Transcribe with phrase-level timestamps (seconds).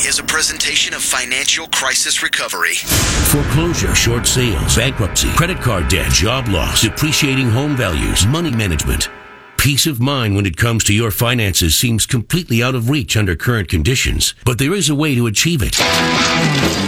[0.00, 2.74] is a presentation of Financial Crisis Recovery.
[3.30, 9.08] Foreclosure, short sales, bankruptcy, credit card debt, job loss, depreciating home values, money management.
[9.56, 13.34] Peace of mind when it comes to your finances seems completely out of reach under
[13.34, 15.74] current conditions, but there is a way to achieve it.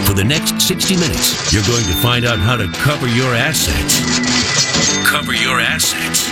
[0.07, 3.99] For the next 60 minutes, you're going to find out how to cover your assets.
[5.07, 6.29] Cover your assets.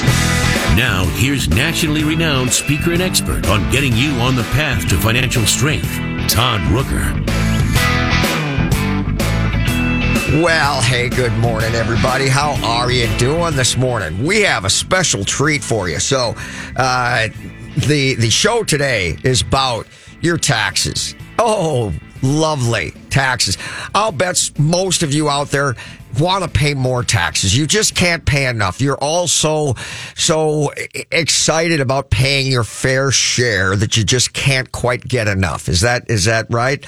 [0.77, 5.43] Now, here's nationally renowned speaker and expert on getting you on the path to financial
[5.45, 5.89] strength,
[6.27, 7.25] Todd Rooker.
[10.43, 12.27] Well, hey, good morning, everybody.
[12.27, 14.25] How are you doing this morning?
[14.25, 15.99] We have a special treat for you.
[15.99, 16.35] So,
[16.75, 17.29] uh,
[17.87, 19.87] the the show today is about
[20.19, 21.15] your taxes.
[21.39, 23.57] Oh, lovely taxes.
[23.93, 25.75] I'll bet most of you out there
[26.19, 27.55] want to pay more taxes.
[27.55, 28.81] You just can't pay enough.
[28.81, 29.75] You're all so,
[30.15, 30.71] so
[31.11, 35.69] excited about paying your fair share that you just can't quite get enough.
[35.69, 36.85] Is that, is that right?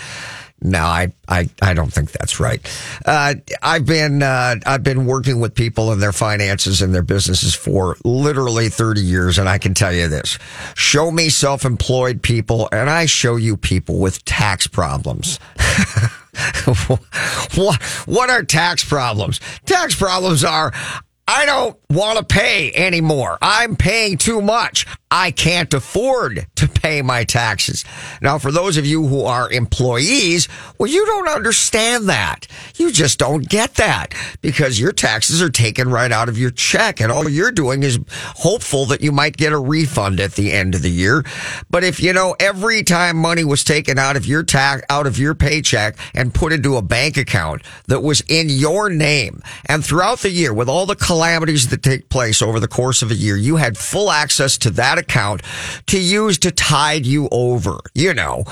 [0.62, 2.60] No, I, I, I don't think that's right.
[3.06, 7.56] Uh, I've been, uh, I've been working with people and their finances and their businesses
[7.56, 9.40] for literally 30 years.
[9.40, 10.38] And I can tell you this,
[10.76, 15.38] show me self-employed people and I show you people with tax problems.
[17.56, 19.40] what, what are tax problems?
[19.66, 20.74] Tax problems are,
[21.28, 23.38] I don't want to pay anymore.
[23.42, 24.88] I'm paying too much.
[25.12, 27.84] I can't afford to pay my taxes.
[28.22, 32.46] Now, for those of you who are employees, well, you don't understand that.
[32.76, 37.02] You just don't get that because your taxes are taken right out of your check
[37.02, 40.76] and all you're doing is hopeful that you might get a refund at the end
[40.76, 41.26] of the year.
[41.72, 45.18] But if you know every time money was taken out of your tax, out of
[45.18, 50.20] your paycheck and put into a bank account that was in your name and throughout
[50.20, 53.36] the year with all the calamities that take place over the course of a year,
[53.36, 55.42] you had full access to that account
[55.88, 58.44] to use to tide you over, you know.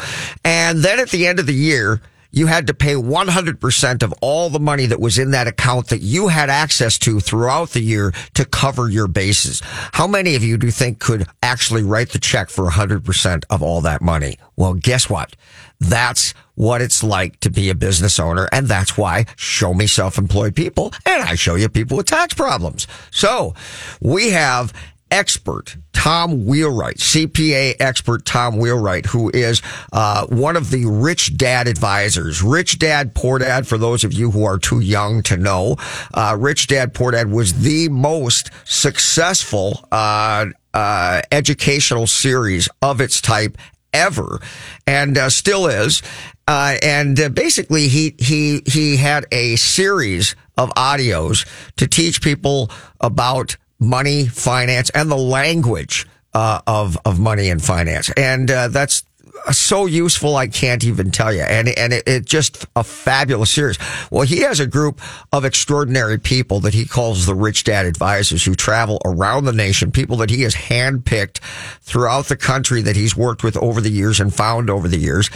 [0.43, 4.49] And then at the end of the year, you had to pay 100% of all
[4.49, 8.13] the money that was in that account that you had access to throughout the year
[8.33, 9.61] to cover your bases.
[9.93, 13.63] How many of you do you think could actually write the check for 100% of
[13.63, 14.37] all that money?
[14.55, 15.35] Well, guess what?
[15.79, 18.49] That's what it's like to be a business owner.
[18.51, 22.87] And that's why show me self-employed people and I show you people with tax problems.
[23.11, 23.53] So
[24.01, 24.73] we have
[25.11, 31.67] expert Tom Wheelwright, CPA expert Tom Wheelwright, who is uh, one of the Rich Dad
[31.67, 32.41] advisors.
[32.41, 35.75] Rich Dad Poor Dad, for those of you who are too young to know,
[36.13, 43.19] uh, Rich Dad Poor Dad was the most successful uh, uh educational series of its
[43.19, 43.57] type
[43.91, 44.39] ever,
[44.85, 46.01] and uh, still is.
[46.47, 51.45] Uh, and basically, he he he had a series of audios
[51.75, 52.69] to teach people
[53.01, 58.11] about money, finance, and the language uh, of of money and finance.
[58.17, 59.03] And uh, that's
[59.51, 61.41] so useful I can't even tell you.
[61.41, 63.77] And and it, it, just a fabulous series.
[64.11, 68.43] Well, he has a group of extraordinary people that he calls the Rich Dad Advisors
[68.43, 71.39] who travel around the nation, people that he has handpicked
[71.81, 75.29] throughout the country that he's worked with over the years and found over the years.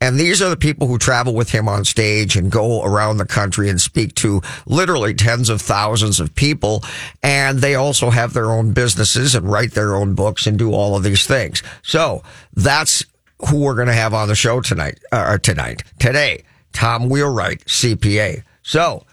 [0.00, 3.26] And these are the people who travel with him on stage and go around the
[3.26, 6.82] country and speak to literally tens of thousands of people.
[7.22, 10.96] And they also have their own businesses and write their own books and do all
[10.96, 11.62] of these things.
[11.82, 12.22] So
[12.54, 13.04] that's
[13.48, 17.64] who we're going to have on the show tonight, uh, or tonight, today, Tom Wheelwright,
[17.66, 18.42] CPA.
[18.62, 19.04] So,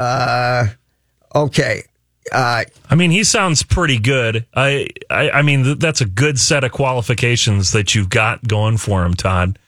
[0.00, 0.66] uh,
[1.34, 1.82] okay.
[2.32, 4.46] Uh, I mean, he sounds pretty good.
[4.54, 8.78] I, I, I mean, th- that's a good set of qualifications that you've got going
[8.78, 9.58] for him, Todd.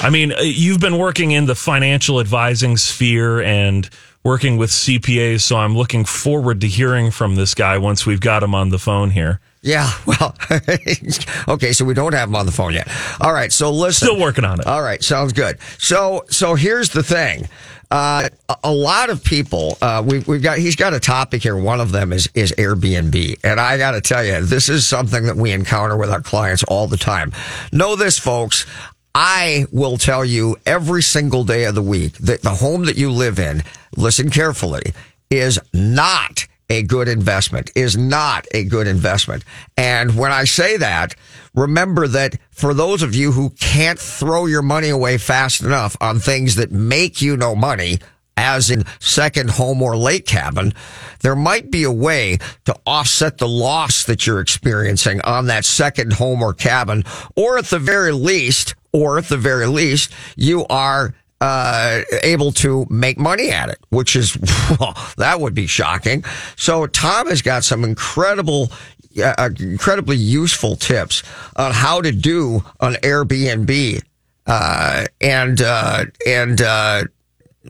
[0.00, 3.88] I mean, uh, you've been working in the financial advising sphere and
[4.24, 8.42] working with CPAs, so I'm looking forward to hearing from this guy once we've got
[8.42, 9.40] him on the phone here.
[9.64, 10.36] Yeah, well,
[11.48, 12.88] okay, so we don't have him on the phone yet.
[13.20, 14.06] All right, so listen.
[14.06, 14.66] Still working on it.
[14.66, 15.58] All right, sounds good.
[15.78, 17.48] So, so here's the thing.
[17.90, 18.28] Uh,
[18.62, 21.56] a lot of people, uh, we, we've got, he's got a topic here.
[21.56, 23.38] One of them is, is Airbnb.
[23.44, 26.64] And I got to tell you, this is something that we encounter with our clients
[26.64, 27.32] all the time.
[27.72, 28.66] Know this, folks.
[29.14, 33.12] I will tell you every single day of the week that the home that you
[33.12, 33.62] live in,
[33.96, 34.92] listen carefully,
[35.30, 39.44] is not a good investment, is not a good investment.
[39.76, 41.14] And when I say that,
[41.54, 46.18] remember that for those of you who can't throw your money away fast enough on
[46.18, 47.98] things that make you no money,
[48.36, 50.72] as in second home or lake cabin,
[51.20, 56.14] there might be a way to offset the loss that you're experiencing on that second
[56.14, 57.04] home or cabin,
[57.36, 62.86] or at the very least, or at the very least, you are uh, able to
[62.88, 64.32] make money at it, which is,
[65.16, 66.24] that would be shocking.
[66.56, 68.70] So Tom has got some incredible,
[69.22, 71.22] uh, incredibly useful tips
[71.56, 74.02] on how to do an Airbnb
[74.46, 77.04] uh, and uh, and uh,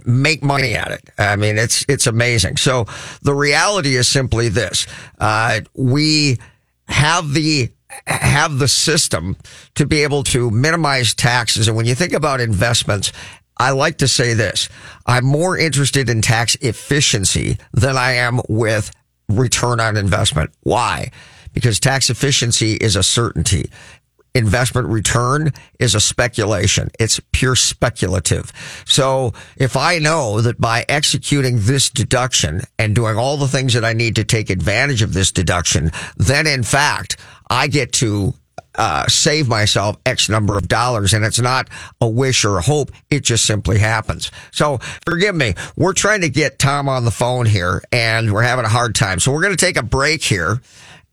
[0.05, 1.09] make money at it.
[1.19, 2.57] I mean, it's it's amazing.
[2.57, 2.87] So
[3.23, 4.87] the reality is simply this:
[5.19, 6.39] uh, we
[6.87, 7.71] have the
[8.07, 9.37] have the system
[9.75, 11.69] to be able to minimize taxes.
[11.69, 13.13] And when you think about investments,
[13.57, 14.69] I like to say this:
[15.07, 18.91] I'm more interested in tax efficiency than I am with
[19.29, 20.51] return on investment.
[20.63, 21.11] Why?
[21.53, 23.71] Because tax efficiency is a certainty
[24.35, 26.91] investment return is a speculation.
[26.99, 28.53] It's pure speculative.
[28.85, 33.85] So if I know that by executing this deduction and doing all the things that
[33.85, 37.17] I need to take advantage of this deduction, then in fact,
[37.49, 38.35] I get to
[38.77, 41.15] uh, save myself X number of dollars.
[41.15, 41.69] And it's not
[42.01, 42.91] a wish or a hope.
[43.11, 44.31] It just simply happens.
[44.51, 45.55] So forgive me.
[45.77, 49.21] We're trying to get Tom on the phone here and we're having a hard time.
[49.21, 50.61] So we're going to take a break here.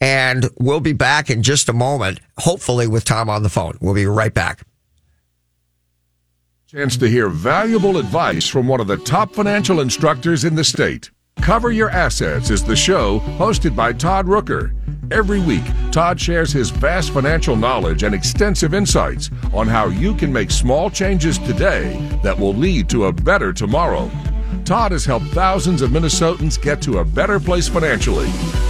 [0.04, 3.78] And we'll be back in just a moment, hopefully with Tom on the phone.
[3.82, 4.64] We'll be right back.
[6.66, 11.12] Chance to hear valuable advice from one of the top financial instructors in the state.
[11.42, 14.76] Cover Your Assets is the show hosted by Todd Rooker.
[15.12, 20.32] Every week, Todd shares his vast financial knowledge and extensive insights on how you can
[20.32, 24.10] make small changes today that will lead to a better tomorrow.
[24.66, 28.30] Todd has helped thousands of Minnesotans get to a better place financially.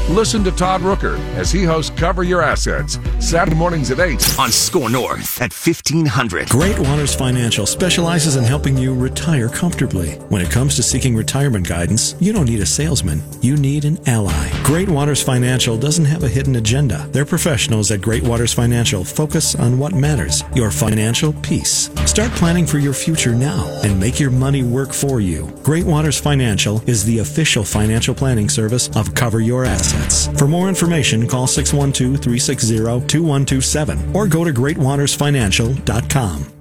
[0.09, 4.51] Listen to Todd Rooker as he hosts Cover Your Assets, Saturday mornings at 8 on
[4.51, 6.49] Score North at 1500.
[6.49, 10.15] Great Waters Financial specializes in helping you retire comfortably.
[10.29, 13.99] When it comes to seeking retirement guidance, you don't need a salesman, you need an
[14.07, 14.49] ally.
[14.63, 17.07] Great Waters Financial doesn't have a hidden agenda.
[17.11, 21.89] Their professionals at Great Waters Financial focus on what matters your financial peace.
[22.05, 25.47] Start planning for your future now and make your money work for you.
[25.71, 30.27] Great Waters Financial is the official financial planning service of Cover Your Assets.
[30.37, 32.75] For more information, call 612 360
[33.07, 36.60] 2127 or go to greatwatersfinancial.com.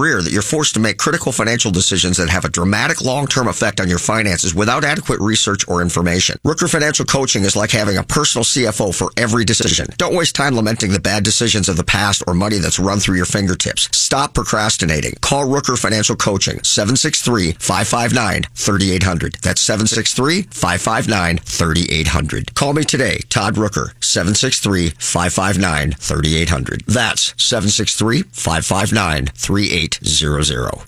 [0.00, 3.88] that you're forced to make critical financial decisions that have a dramatic long-term effect on
[3.88, 6.38] your finances without adequate research or information.
[6.42, 9.88] Rooker Financial Coaching is like having a personal CFO for every decision.
[9.98, 13.16] Don't waste time lamenting the bad decisions of the past or money that's run through
[13.16, 13.94] your fingertips.
[13.94, 15.12] Stop procrastinating.
[15.20, 19.40] Call Rooker Financial Coaching 763-559-3800.
[19.42, 22.54] That's 763-559-3800.
[22.54, 26.86] Call me today, Todd Rooker 763-559-3800.
[26.86, 29.89] That's 763-559-3800.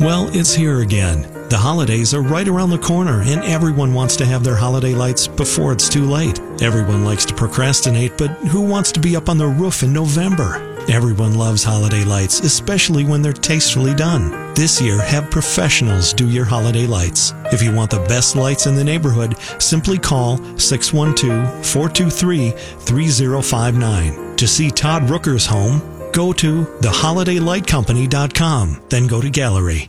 [0.00, 1.22] Well, it's here again.
[1.48, 5.26] The holidays are right around the corner, and everyone wants to have their holiday lights
[5.28, 6.38] before it's too late.
[6.62, 10.68] Everyone likes to procrastinate, but who wants to be up on the roof in November?
[10.88, 14.52] Everyone loves holiday lights, especially when they're tastefully done.
[14.54, 17.32] This year, have professionals do your holiday lights.
[17.52, 24.36] If you want the best lights in the neighborhood, simply call 612 423 3059.
[24.36, 25.80] To see Todd Rooker's home,
[26.12, 29.88] go to theholidaylightcompany.com, then go to gallery.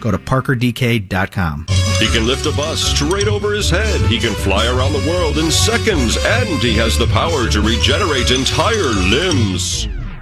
[0.00, 1.66] Go to parkerdk.com.
[1.98, 4.00] He can lift a bus straight over his head.
[4.02, 8.30] He can fly around the world in seconds, and he has the power to regenerate
[8.30, 9.88] entire limbs.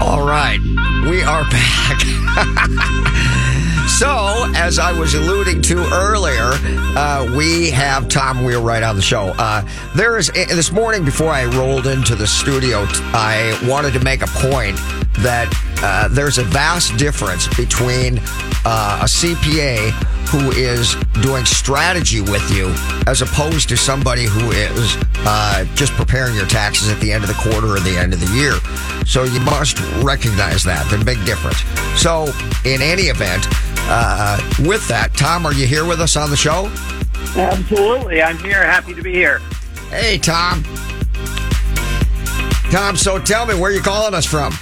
[0.00, 0.58] All right,
[1.08, 2.00] we are back.
[4.00, 6.52] so, as I was alluding to earlier,
[6.96, 9.34] uh, we have Tom Wheelwright on the show.
[9.36, 9.60] Uh,
[9.94, 14.26] there is this morning before I rolled into the studio, I wanted to make a
[14.28, 14.76] point
[15.18, 15.52] that
[15.82, 18.20] uh, there's a vast difference between
[18.64, 19.90] uh, a CPA
[20.30, 22.72] who is doing strategy with you
[23.08, 24.96] as opposed to somebody who is
[25.26, 28.20] uh, just preparing your taxes at the end of the quarter or the end of
[28.20, 28.54] the year.
[29.04, 30.88] So you must recognize that.
[30.88, 31.58] The big difference.
[32.00, 32.32] So,
[32.64, 33.44] in any event,
[33.90, 36.70] uh, with that, Tom, are you here with us on the show?
[37.36, 38.22] Absolutely.
[38.22, 38.62] I'm here.
[38.62, 39.40] Happy to be here.
[39.90, 40.62] Hey, Tom.
[42.70, 44.52] Tom, so tell me, where are you calling us from?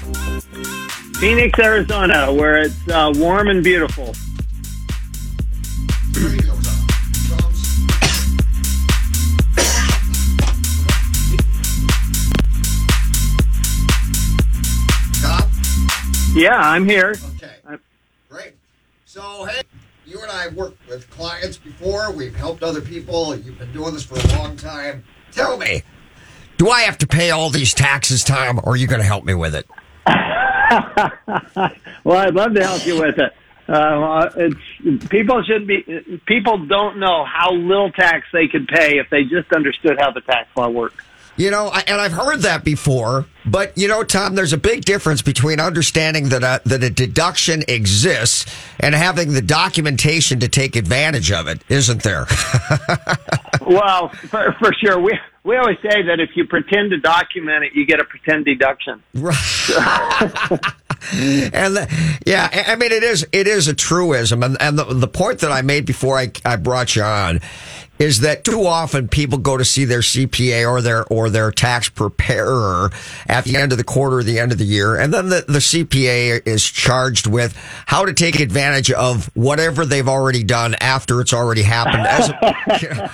[1.21, 4.15] Phoenix, Arizona, where it's uh, warm and beautiful.
[16.39, 17.17] Yeah, I'm here.
[17.35, 17.79] Okay.
[18.29, 18.53] Great.
[19.07, 19.63] So, hey,
[20.07, 22.13] you and I have worked with clients before.
[22.13, 23.35] We've helped other people.
[23.35, 25.03] You've been doing this for a long time.
[25.33, 25.83] Tell me,
[26.57, 29.25] do I have to pay all these taxes, Tom, or are you going to help
[29.25, 29.67] me with it?
[30.07, 33.33] well, I'd love to help you with it.
[33.69, 39.11] Uh, it's people should be people don't know how little tax they could pay if
[39.11, 41.05] they just understood how the tax law works.
[41.39, 44.85] You know, I, and I've heard that before, but you know, Tom, there's a big
[44.85, 50.75] difference between understanding that a, that a deduction exists and having the documentation to take
[50.75, 52.27] advantage of it, isn't there?
[53.61, 57.73] well, for, for sure, we we always say that if you pretend to document it,
[57.73, 59.01] you get a pretend deduction.
[59.15, 59.37] Right.
[61.13, 65.09] and the, yeah, I mean, it is it is a truism, and and the, the
[65.09, 67.41] point that I made before I I brought you on
[67.99, 71.89] is that too often people go to see their CPA or their or their tax
[71.89, 72.91] preparer
[73.27, 75.59] at the end of the quarter the end of the year, and then the, the
[75.59, 81.33] CPA is charged with how to take advantage of whatever they've already done after it's
[81.33, 83.11] already happened, as,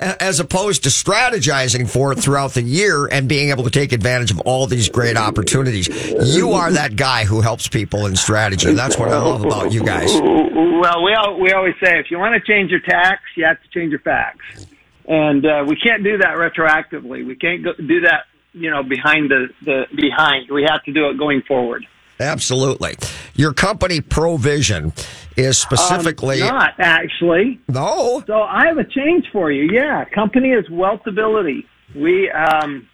[0.00, 4.30] as opposed to strategizing for it throughout the year and being able to take advantage
[4.30, 5.88] of all these great opportunities.
[6.36, 8.72] You are that guy who helps people in strategy.
[8.72, 10.10] That's what I love about you guys.
[10.58, 13.68] Well, we we always say if you want to change your tax, you have to
[13.68, 14.66] change your facts,
[15.06, 17.24] and uh, we can't do that retroactively.
[17.24, 18.24] We can't go, do that,
[18.54, 20.50] you know, behind the the behind.
[20.50, 21.86] We have to do it going forward.
[22.18, 22.96] Absolutely.
[23.36, 24.92] Your company Provision
[25.36, 27.60] is specifically um, not actually.
[27.68, 28.24] No.
[28.26, 29.70] So I have a change for you.
[29.72, 31.66] Yeah, company is Wealthability.
[31.94, 32.88] We um,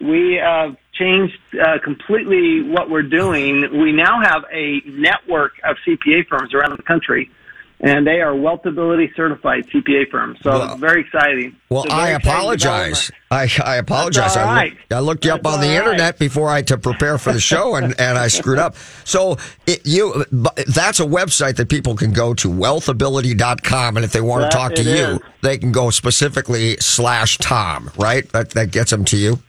[0.00, 3.80] we uh, changed uh, completely what we're doing.
[3.80, 7.30] We now have a network of CPA firms around the country
[7.84, 10.38] and they are Wealthability certified CPA firms.
[10.42, 11.56] So Well- very exciting.
[11.68, 13.10] Well, very I exciting apologize.
[13.30, 14.36] I, I apologize.
[14.36, 14.70] I, right.
[14.72, 15.76] looked, I looked you up That's on the right.
[15.78, 18.76] internet before I to prepare for the show, and, and I screwed up.
[19.04, 24.20] So it, you, that's a website that people can go to wealthability.com, and if they
[24.20, 25.18] want That to talk to you, is.
[25.42, 27.90] they can go specifically slash Tom.
[27.98, 28.28] Right?
[28.30, 29.40] That that gets them to you.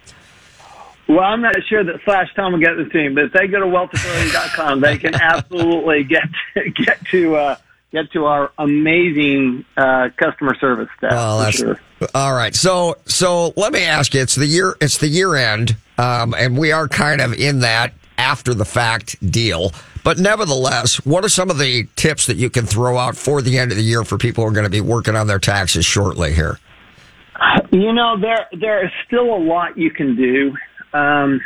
[1.07, 3.59] Well, I'm not sure that Slash Tom will get the team, but if they go
[3.59, 6.24] to wealthability.com, they can absolutely get
[6.75, 7.55] get to uh,
[7.91, 11.12] get to our amazing uh, customer service staff.
[11.12, 11.79] For that's sure.
[12.15, 12.55] all right.
[12.55, 14.21] So, so let me ask you.
[14.21, 14.75] It's the year.
[14.81, 19.31] It's the year end, um, and we are kind of in that after the fact
[19.31, 19.71] deal.
[20.03, 23.57] But nevertheless, what are some of the tips that you can throw out for the
[23.57, 25.85] end of the year for people who are going to be working on their taxes
[25.85, 26.59] shortly here?
[27.71, 30.55] You know, there there is still a lot you can do.
[30.96, 31.42] Um,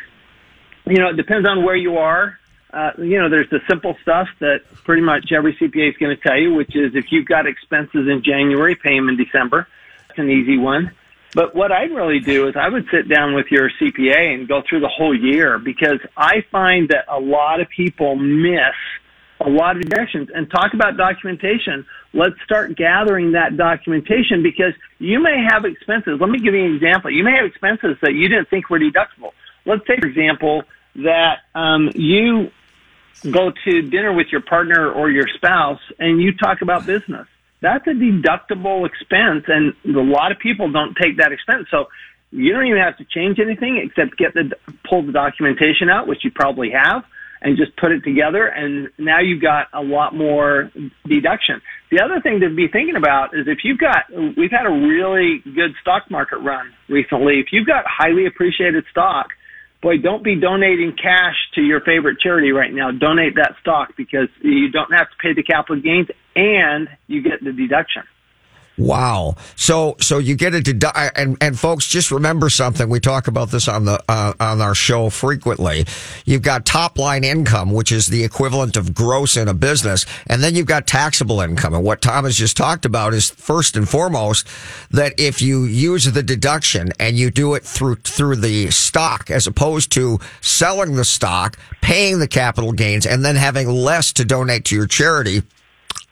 [0.85, 2.37] you know, it depends on where you are.
[2.71, 6.21] Uh, you know, there's the simple stuff that pretty much every CPA is going to
[6.21, 9.67] tell you, which is if you've got expenses in January, pay them in December.
[10.09, 10.91] It's an easy one.
[11.33, 14.61] But what I'd really do is I would sit down with your CPA and go
[14.67, 18.75] through the whole year because I find that a lot of people miss
[19.39, 21.85] a lot of deductions and talk about documentation.
[22.13, 26.17] Let's start gathering that documentation because you may have expenses.
[26.19, 27.11] Let me give you an example.
[27.11, 29.31] You may have expenses that you didn't think were deductible.
[29.65, 30.63] Let's say, for example,
[30.95, 32.51] that um, you
[33.29, 37.27] go to dinner with your partner or your spouse and you talk about business.
[37.61, 41.67] That's a deductible expense, and a lot of people don't take that expense.
[41.69, 41.89] So
[42.31, 44.53] you don't even have to change anything except get the
[44.87, 47.03] pull the documentation out, which you probably have,
[47.41, 48.47] and just put it together.
[48.47, 50.71] And now you've got a lot more
[51.07, 51.61] deduction.
[51.91, 54.05] The other thing to be thinking about is if you've got,
[54.37, 57.39] we've had a really good stock market run recently.
[57.39, 59.27] If you've got highly appreciated stock,
[59.81, 62.91] boy, don't be donating cash to your favorite charity right now.
[62.91, 67.43] Donate that stock because you don't have to pay the capital gains and you get
[67.43, 68.03] the deduction.
[68.79, 69.35] Wow.
[69.57, 72.89] So, so you get a dedu- and and folks, just remember something.
[72.89, 75.85] We talk about this on the uh, on our show frequently.
[76.25, 80.41] You've got top line income, which is the equivalent of gross in a business, and
[80.41, 81.73] then you've got taxable income.
[81.73, 84.47] And what Tom has just talked about is first and foremost
[84.91, 89.45] that if you use the deduction and you do it through through the stock as
[89.45, 94.63] opposed to selling the stock, paying the capital gains, and then having less to donate
[94.65, 95.43] to your charity.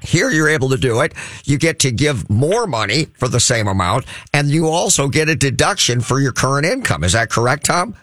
[0.08, 1.14] Here you're able to do it.
[1.44, 5.36] You get to give more money for the same amount, and you also get a
[5.36, 7.04] deduction for your current income.
[7.04, 7.94] Is that correct, Tom?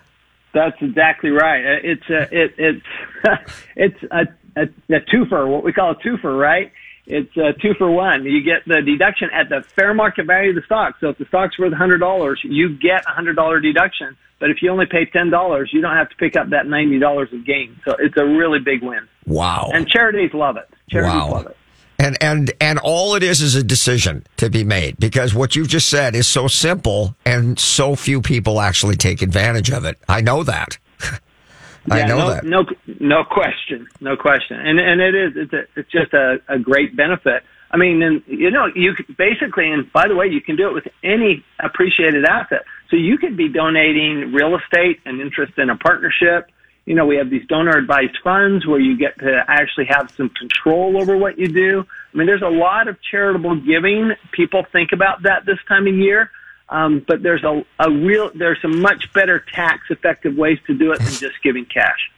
[0.52, 1.64] That's exactly right.
[1.64, 2.86] Uh, It's a, it, it's
[3.76, 4.26] it's a,
[4.56, 4.62] a,
[4.94, 6.70] a twofer, what we call a twofer, right?
[7.06, 8.24] It's a two for one.
[8.24, 10.96] You get the deduction at the fair market value of the stock.
[11.00, 14.16] So if the stock's worth hundred dollars, you get a hundred dollar deduction.
[14.40, 16.98] But if you only pay ten dollars, you don't have to pick up that ninety
[16.98, 17.78] dollars of gain.
[17.84, 19.08] So it's a really big win.
[19.26, 19.70] Wow.
[19.74, 20.68] And charities love it.
[20.90, 21.30] Charities Wow.
[21.30, 21.56] love it.
[21.98, 25.68] And and and all it is is a decision to be made because what you've
[25.68, 29.98] just said is so simple and so few people actually take advantage of it.
[30.08, 30.78] I know that.
[31.90, 32.44] I Yeah, know no, that.
[32.44, 32.64] No,
[33.00, 35.32] no question, no question, and and it is.
[35.36, 37.44] It's a, it's just a, a great benefit.
[37.70, 40.74] I mean, and you know, you basically, and by the way, you can do it
[40.74, 42.62] with any appreciated asset.
[42.90, 46.50] So you could be donating real estate and interest in a partnership.
[46.86, 50.28] You know, we have these donor advised funds where you get to actually have some
[50.28, 51.86] control over what you do.
[52.12, 54.12] I mean, there's a lot of charitable giving.
[54.32, 56.30] People think about that this time of year.
[56.68, 60.92] Um, but there's a, a real, there's some much better tax effective ways to do
[60.92, 62.10] it than just giving cash.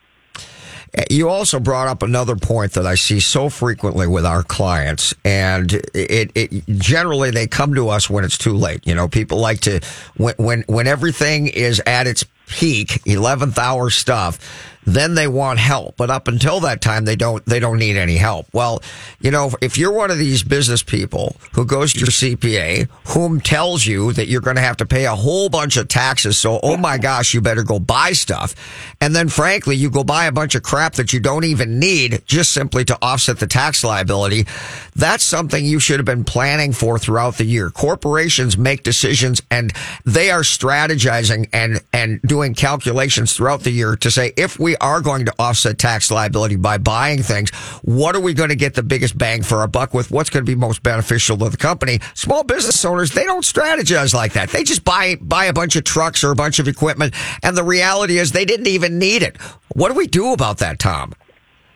[1.10, 5.70] You also brought up another point that I see so frequently with our clients, and
[5.92, 8.86] it, it generally they come to us when it's too late.
[8.86, 9.80] You know, people like to
[10.16, 14.38] when when when everything is at its peak, eleventh hour stuff.
[14.86, 18.16] Then they want help, but up until that time, they don't they don't need any
[18.16, 18.46] help.
[18.52, 18.82] Well,
[19.20, 23.40] you know, if you're one of these business people who goes to your CPA, whom
[23.40, 26.60] tells you that you're going to have to pay a whole bunch of taxes, so
[26.62, 28.54] oh my gosh, you better go buy stuff,
[29.00, 32.22] and then frankly, you go buy a bunch of crap that you don't even need
[32.26, 34.46] just simply to offset the tax liability.
[34.94, 37.70] That's something you should have been planning for throughout the year.
[37.70, 39.72] Corporations make decisions and
[40.04, 45.00] they are strategizing and and doing calculations throughout the year to say if we are
[45.00, 47.50] going to offset tax liability by buying things,
[47.82, 50.10] what are we going to get the biggest bang for our buck with?
[50.10, 52.00] What's going to be most beneficial to the company?
[52.14, 54.50] Small business owners, they don't strategize like that.
[54.50, 57.64] They just buy buy a bunch of trucks or a bunch of equipment, and the
[57.64, 59.36] reality is they didn't even need it.
[59.74, 61.12] What do we do about that, Tom?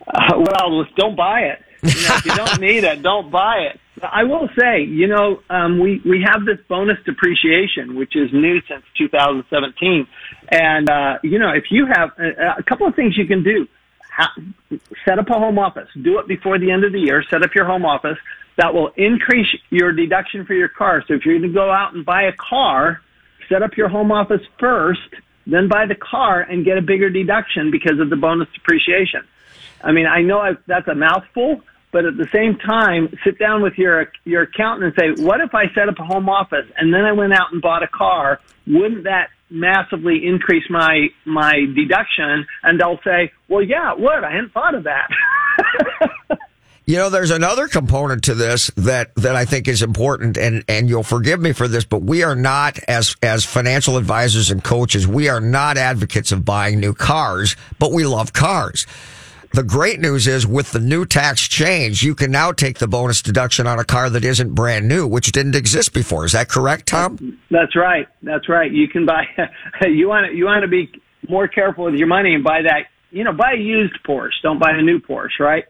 [0.07, 1.59] Uh, well, don't buy it.
[1.83, 3.81] You know, if you don't need it, don't buy it.
[4.03, 8.61] I will say, you know, um, we we have this bonus depreciation, which is new
[8.69, 10.07] since 2017,
[10.51, 13.67] and uh, you know, if you have a, a couple of things you can do.
[14.17, 14.35] Ha-
[15.05, 15.89] set up a home office.
[16.03, 17.23] Do it before the end of the year.
[17.31, 18.19] Set up your home office.
[18.57, 21.03] that will increase your deduction for your car.
[21.07, 23.01] So if you're going to go out and buy a car,
[23.49, 25.01] set up your home office first,
[25.47, 29.23] then buy the car and get a bigger deduction because of the bonus depreciation.
[29.83, 33.63] I mean, I know I, that's a mouthful, but at the same time, sit down
[33.63, 36.93] with your your accountant and say, "What if I set up a home office and
[36.93, 38.41] then I went out and bought a car?
[38.67, 44.25] Wouldn't that massively increase my my deduction?" And they'll say, "Well, yeah, it would.
[44.25, 45.11] I hadn't thought of that."
[46.91, 50.89] You know, there's another component to this that, that I think is important and, and
[50.89, 55.07] you'll forgive me for this, but we are not as, as financial advisors and coaches,
[55.07, 58.89] we are not advocates of buying new cars, but we love cars.
[59.53, 63.21] The great news is with the new tax change, you can now take the bonus
[63.21, 66.25] deduction on a car that isn't brand new, which didn't exist before.
[66.25, 67.39] Is that correct, Tom?
[67.51, 68.07] That's right.
[68.23, 68.71] That's right.
[68.71, 69.25] You can buy,
[69.83, 70.91] you want to, you want to be
[71.29, 74.31] more careful with your money and buy that, you know, buy a used Porsche.
[74.43, 75.65] Don't buy a new Porsche, right?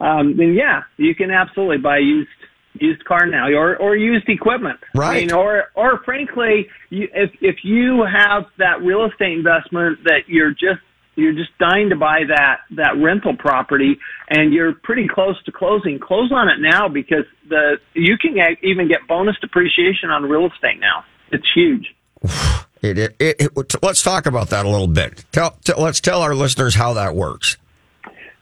[0.00, 2.28] um, then yeah, you can absolutely buy used
[2.74, 4.80] used car now or or used equipment.
[4.94, 5.16] Right.
[5.16, 10.22] I mean, or or frankly, you, if if you have that real estate investment that
[10.26, 10.80] you're just
[11.16, 15.98] you're just dying to buy that that rental property and you're pretty close to closing
[15.98, 20.80] close on it now because the you can even get bonus depreciation on real estate
[20.80, 21.94] now it's huge
[22.82, 26.34] it, it, it, let's talk about that a little bit tell, tell let's tell our
[26.34, 27.56] listeners how that works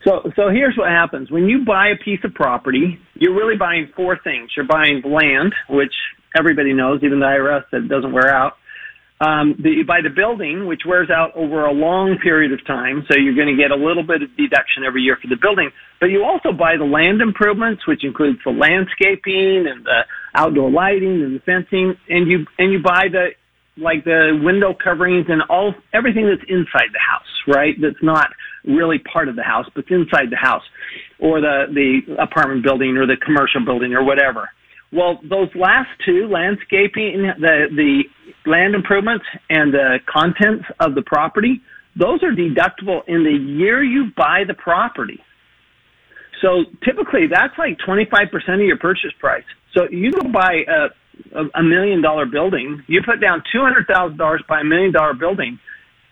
[0.05, 1.31] so, so here's what happens.
[1.31, 4.51] When you buy a piece of property, you're really buying four things.
[4.57, 5.93] You're buying land, which
[6.39, 8.55] everybody knows, even the IRS that doesn't wear out.
[9.21, 13.19] Um, the, buy the building, which wears out over a long period of time, so
[13.19, 15.71] you're going to get a little bit of deduction every year for the building.
[15.99, 20.07] But you also buy the land improvements, which includes the landscaping and the
[20.39, 23.35] outdoor lighting and the fencing, and you and you buy the
[23.77, 27.75] like the window coverings and all everything that's inside the house, right?
[27.81, 28.31] That's not
[28.65, 30.63] really part of the house, but it's inside the house
[31.19, 34.51] or the the apartment building or the commercial building or whatever.
[34.93, 38.03] Well, those last two, landscaping, the the
[38.47, 41.61] land improvements and the contents of the property,
[41.95, 45.21] those are deductible in the year you buy the property.
[46.41, 49.45] So typically that's like 25% of your purchase price.
[49.75, 50.89] So you go buy a
[51.55, 55.15] a million dollar building, you put down two hundred thousand dollars by a million dollar
[55.15, 55.59] building,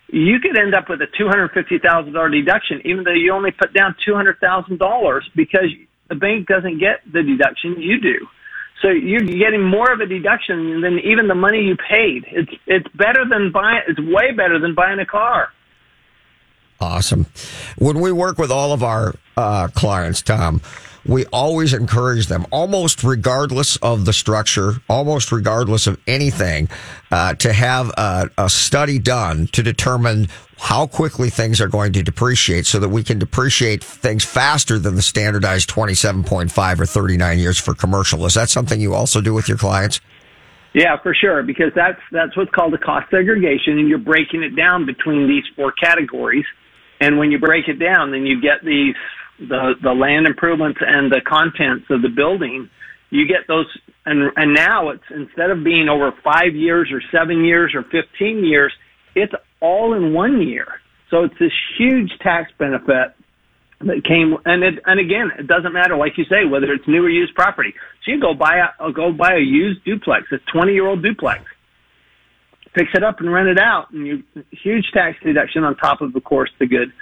[0.08, 3.32] you could end up with a two hundred fifty thousand dollar deduction, even though you
[3.32, 5.70] only put down two hundred thousand dollars because
[6.08, 8.26] the bank doesn't get the deduction you do.
[8.82, 12.26] So you're getting more of a deduction than even the money you paid.
[12.30, 13.82] It's it's better than buying.
[13.88, 15.48] It's way better than buying a car.
[16.78, 17.26] Awesome.
[17.78, 20.60] When we work with all of our uh, clients, Tom,
[21.06, 26.68] we always encourage them, almost regardless of the structure, almost regardless of anything,
[27.10, 32.02] uh, to have a, a study done to determine how quickly things are going to
[32.02, 37.58] depreciate so that we can depreciate things faster than the standardized 27.5 or 39 years
[37.58, 38.24] for commercial.
[38.24, 40.00] Is that something you also do with your clients?
[40.72, 44.54] Yeah, for sure, because that's that's what's called a cost segregation, and you're breaking it
[44.54, 46.44] down between these four categories.
[47.00, 48.94] And when you break it down, then you get these
[49.38, 52.70] the the land improvements and the contents of the building,
[53.10, 53.66] you get those.
[54.04, 58.44] And and now it's instead of being over five years or seven years or fifteen
[58.44, 58.72] years,
[59.14, 60.66] it's all in one year.
[61.10, 63.14] So it's this huge tax benefit
[63.80, 64.36] that came.
[64.44, 67.34] And it, and again, it doesn't matter, like you say, whether it's new or used
[67.34, 67.74] property.
[68.04, 71.44] So you go buy a go buy a used duplex, a twenty year old duplex
[72.76, 76.14] fix it up and rent it out, and you huge tax deduction on top of,
[76.14, 76.92] of course, the good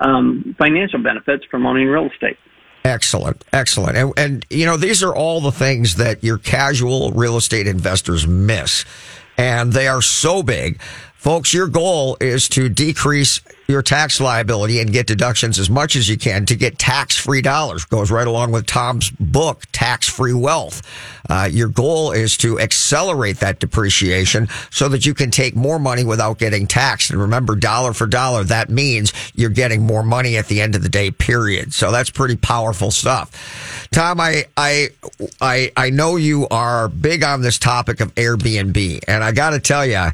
[0.00, 2.36] um, financial benefits from owning real estate.
[2.84, 7.36] Excellent, excellent, and, and you know these are all the things that your casual real
[7.36, 8.84] estate investors miss,
[9.36, 10.80] and they are so big.
[11.18, 16.08] Folks, your goal is to decrease your tax liability and get deductions as much as
[16.08, 17.84] you can to get tax free dollars.
[17.84, 20.80] Goes right along with Tom's book, Tax Free Wealth.
[21.28, 26.04] Uh, your goal is to accelerate that depreciation so that you can take more money
[26.04, 27.10] without getting taxed.
[27.10, 30.84] And remember, dollar for dollar, that means you're getting more money at the end of
[30.84, 31.74] the day, period.
[31.74, 33.88] So that's pretty powerful stuff.
[33.90, 34.90] Tom, I, I,
[35.40, 39.58] I, I know you are big on this topic of Airbnb, and I got to
[39.58, 40.12] tell you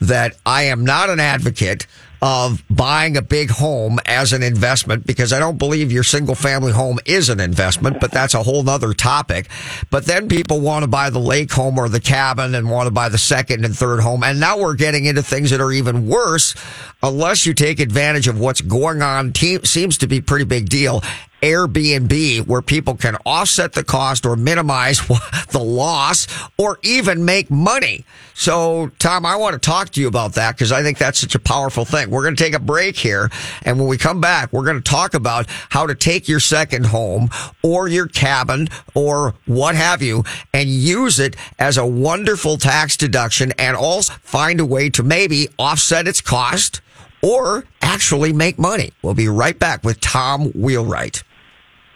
[0.00, 1.86] that I am not an advocate
[2.24, 6.72] of buying a big home as an investment because I don't believe your single family
[6.72, 9.50] home is an investment, but that's a whole nother topic.
[9.90, 12.90] But then people want to buy the lake home or the cabin and want to
[12.90, 14.24] buy the second and third home.
[14.24, 16.54] And now we're getting into things that are even worse
[17.02, 19.34] unless you take advantage of what's going on.
[19.34, 21.02] Team seems to be pretty big deal.
[21.44, 25.06] Airbnb where people can offset the cost or minimize
[25.50, 26.26] the loss
[26.56, 28.06] or even make money.
[28.32, 31.34] So, Tom, I want to talk to you about that because I think that's such
[31.34, 32.08] a powerful thing.
[32.08, 33.30] We're going to take a break here.
[33.62, 36.86] And when we come back, we're going to talk about how to take your second
[36.86, 37.28] home
[37.62, 43.52] or your cabin or what have you and use it as a wonderful tax deduction
[43.58, 46.80] and also find a way to maybe offset its cost
[47.22, 48.92] or actually make money.
[49.02, 51.22] We'll be right back with Tom Wheelwright.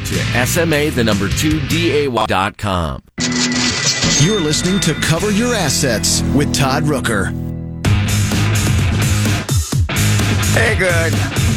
[0.11, 3.01] to SMA the number 2 DAY.com.
[4.19, 7.31] You're listening to Cover Your Assets with Todd Rooker.
[10.53, 11.13] Hey, good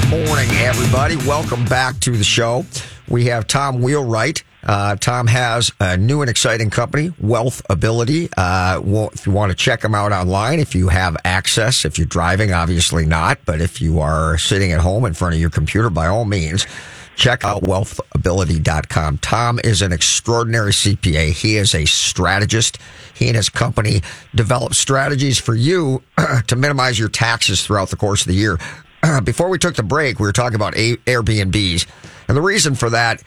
[0.09, 1.17] morning, everybody.
[1.17, 2.64] Welcome back to the show.
[3.09, 4.45] We have Tom Wheelwright.
[4.62, 8.31] Uh, Tom has a new and exciting company, Wealth Ability.
[8.37, 11.99] Uh, well, if you want to check them out online, if you have access, if
[11.99, 15.51] you're driving, obviously not, but if you are sitting at home in front of your
[15.51, 16.67] computer, by all means,
[17.16, 19.18] check out wealthability.com.
[19.18, 21.33] Tom is an extraordinary CPA.
[21.33, 22.79] He is a strategist.
[23.14, 24.03] He and his company
[24.35, 26.03] develop strategies for you
[26.46, 28.59] to minimize your taxes throughout the course of the year.
[29.24, 31.87] Before we took the break, we were talking about Airbnbs.
[32.29, 33.22] And the reason for that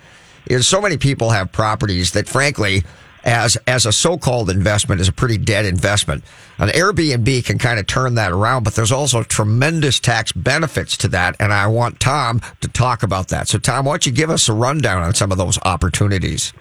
[0.48, 2.84] is so many people have properties that frankly,
[3.28, 6.24] as as a so-called investment is a pretty dead investment.
[6.58, 11.10] An Airbnb can kind of turn that around, but there's also tremendous tax benefits to
[11.10, 13.50] that, and I want Tom to talk about that.
[13.50, 16.54] So, Tom, why don't you give us a rundown on some of those opportunities?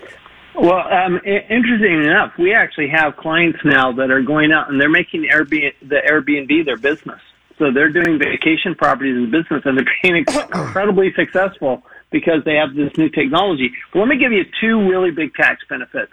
[0.57, 4.89] Well, um, interesting enough, we actually have clients now that are going out and they're
[4.89, 7.21] making Airbnb, the Airbnb their business.
[7.59, 10.17] So they're doing vacation properties as business and they're being
[10.55, 13.71] incredibly successful because they have this new technology.
[13.93, 16.13] But let me give you two really big tax benefits.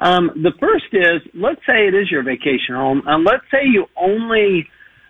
[0.00, 3.86] Um, the first is, let's say it is your vacation home, and let's say you
[3.96, 4.66] only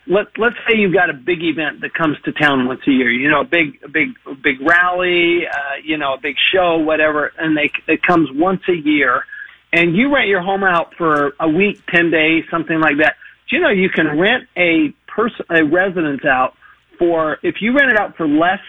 [0.07, 3.11] let let's say you've got a big event that comes to town once a year.
[3.11, 6.79] You know, a big a big a big rally, uh, you know, a big show,
[6.79, 9.25] whatever, and they it comes once a year,
[9.73, 13.15] and you rent your home out for a week, ten days, something like that.
[13.49, 16.55] Do you know you can rent a person a residence out
[16.99, 18.61] for if you rent it out for less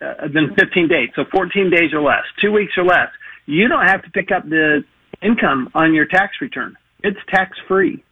[0.00, 3.08] uh, than 15 days, so 14 days or less, two weeks or less,
[3.46, 4.84] you don't have to pick up the
[5.26, 6.76] income on your tax return.
[7.02, 8.02] It's tax free.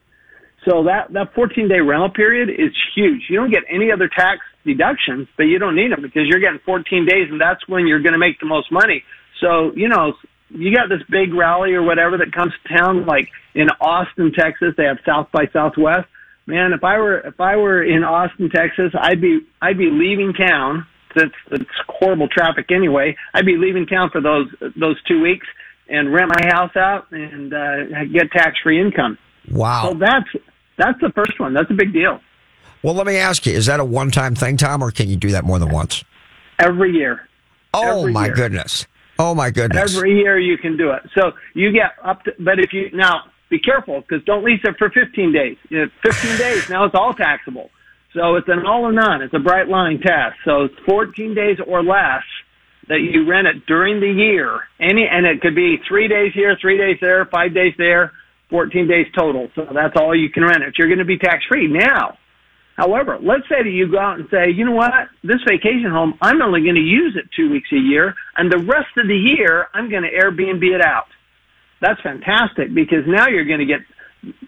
[0.68, 3.22] So that, that 14 day rental period is huge.
[3.28, 6.60] You don't get any other tax deductions, but you don't need them because you're getting
[6.64, 9.04] 14 days and that's when you're going to make the most money.
[9.40, 10.14] So, you know,
[10.48, 14.74] you got this big rally or whatever that comes to town, like in Austin, Texas,
[14.76, 16.08] they have South by Southwest.
[16.46, 20.32] Man, if I were, if I were in Austin, Texas, I'd be, I'd be leaving
[20.32, 20.86] town.
[21.14, 23.16] That's, that's horrible traffic anyway.
[23.32, 25.46] I'd be leaving town for those, those two weeks
[25.88, 29.18] and rent my house out and, uh, get tax free income.
[29.50, 29.90] Wow.
[29.90, 30.28] So that's,
[30.78, 31.54] that's the first one.
[31.54, 32.20] That's a big deal.
[32.82, 35.30] Well, let me ask you: Is that a one-time thing, Tom, or can you do
[35.30, 36.04] that more than once?
[36.58, 37.26] Every year.
[37.72, 38.34] Oh Every my year.
[38.34, 38.86] goodness!
[39.18, 39.96] Oh my goodness!
[39.96, 41.02] Every year you can do it.
[41.14, 44.76] So you get up to, but if you, now be careful because don't lease it
[44.78, 45.56] for 15 days.
[45.70, 47.70] You know, 15 days, now it's all taxable.
[48.12, 49.22] So it's an all or none.
[49.22, 50.36] It's a bright line test.
[50.44, 52.22] So 14 days or less
[52.88, 54.60] that you rent it during the year.
[54.80, 58.12] Any, and it could be three days here, three days there, five days there,
[58.50, 59.48] 14 days total.
[59.54, 60.74] So that's all you can rent it.
[60.78, 61.66] You're going to be tax free.
[61.68, 62.18] Now,
[62.76, 66.14] however, let's say that you go out and say, you know what, this vacation home,
[66.20, 69.16] I'm only going to use it two weeks a year and the rest of the
[69.16, 71.06] year I'm going to Airbnb it out.
[71.80, 73.80] That's fantastic because now you're going to get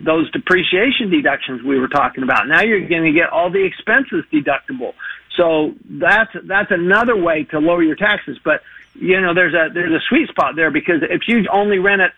[0.05, 2.49] those depreciation deductions we were talking about.
[2.49, 4.94] Now you're going to get all the expenses deductible.
[5.37, 8.38] So that's that's another way to lower your taxes.
[8.42, 8.62] But
[8.94, 12.12] you know, there's a there's a sweet spot there because if you only rent it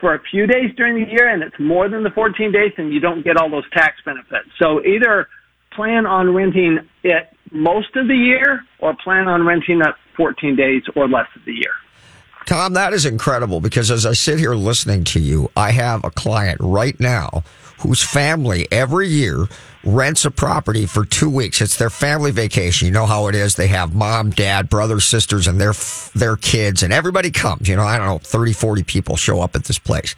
[0.00, 2.92] for a few days during the year and it's more than the 14 days, then
[2.92, 4.48] you don't get all those tax benefits.
[4.58, 5.28] So either
[5.72, 10.82] plan on renting it most of the year or plan on renting it 14 days
[10.94, 11.72] or less of the year.
[12.46, 16.10] Tom, that is incredible because as I sit here listening to you, I have a
[16.10, 17.42] client right now
[17.84, 19.46] whose family every year
[19.84, 21.60] rents a property for two weeks.
[21.60, 22.86] It's their family vacation.
[22.86, 23.56] You know how it is.
[23.56, 25.74] They have mom, dad, brothers, sisters, and their,
[26.14, 27.68] their kids and everybody comes.
[27.68, 30.16] You know, I don't know, 30, 40 people show up at this place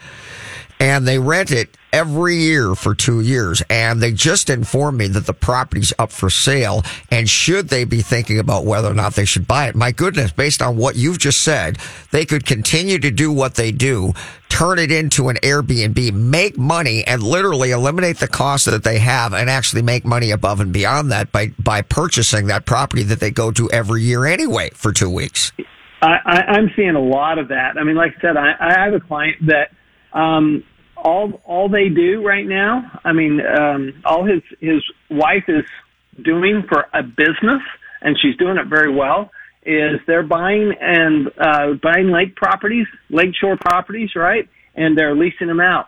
[0.78, 3.62] and they rent it every year for two years.
[3.70, 6.82] And they just informed me that the property's up for sale.
[7.10, 9.74] And should they be thinking about whether or not they should buy it?
[9.74, 11.78] My goodness, based on what you've just said,
[12.10, 14.12] they could continue to do what they do,
[14.50, 19.32] turn it into an Airbnb, make money and literally eliminate the cost that they have
[19.32, 23.30] and actually make money above and beyond that by, by purchasing that property that they
[23.30, 25.52] go to every year anyway for two weeks.
[26.02, 27.78] I, I, I'm seeing a lot of that.
[27.78, 29.70] I mean, like I said, I, I have a client that
[30.16, 30.64] um,
[30.96, 32.72] all all they do right now.
[33.04, 35.64] I mean, um, all his his wife is
[36.24, 37.62] doing for a business,
[38.00, 39.30] and she's doing it very well.
[39.64, 44.48] Is they're buying and uh, buying lake properties, lakeshore properties, right?
[44.74, 45.86] And they're leasing them out.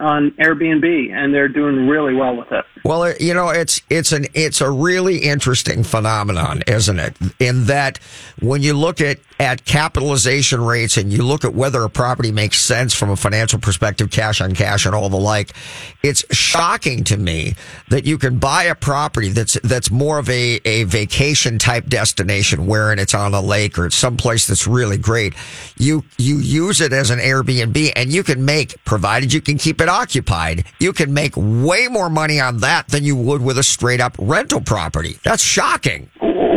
[0.00, 2.64] on Airbnb, and they're doing really well with it.
[2.84, 7.14] Well, you know, it's it's an it's a really interesting phenomenon, isn't it?
[7.38, 7.98] In that
[8.40, 12.58] when you look at at capitalization rates and you look at whether a property makes
[12.58, 15.54] sense from a financial perspective, cash on cash and all the like,
[16.02, 17.54] it's shocking to me
[17.88, 22.66] that you can buy a property that's that's more of a a vacation type destination
[22.66, 25.32] wherein it's on a lake or it's someplace that's really great.
[25.78, 29.80] You you use it as an Airbnb and you can make provided you can keep
[29.80, 33.62] it occupied, you can make way more money on that than you would with a
[33.62, 35.16] straight up rental property.
[35.24, 36.10] That's shocking.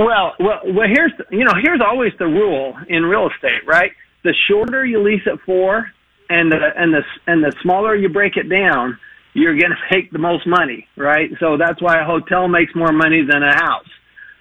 [0.03, 0.87] Well, well, well.
[0.87, 3.91] Here's you know here's always the rule in real estate, right?
[4.23, 5.89] The shorter you lease it for,
[6.29, 8.97] and the and the and the smaller you break it down,
[9.33, 11.29] you're going to make the most money, right?
[11.39, 13.89] So that's why a hotel makes more money than a house,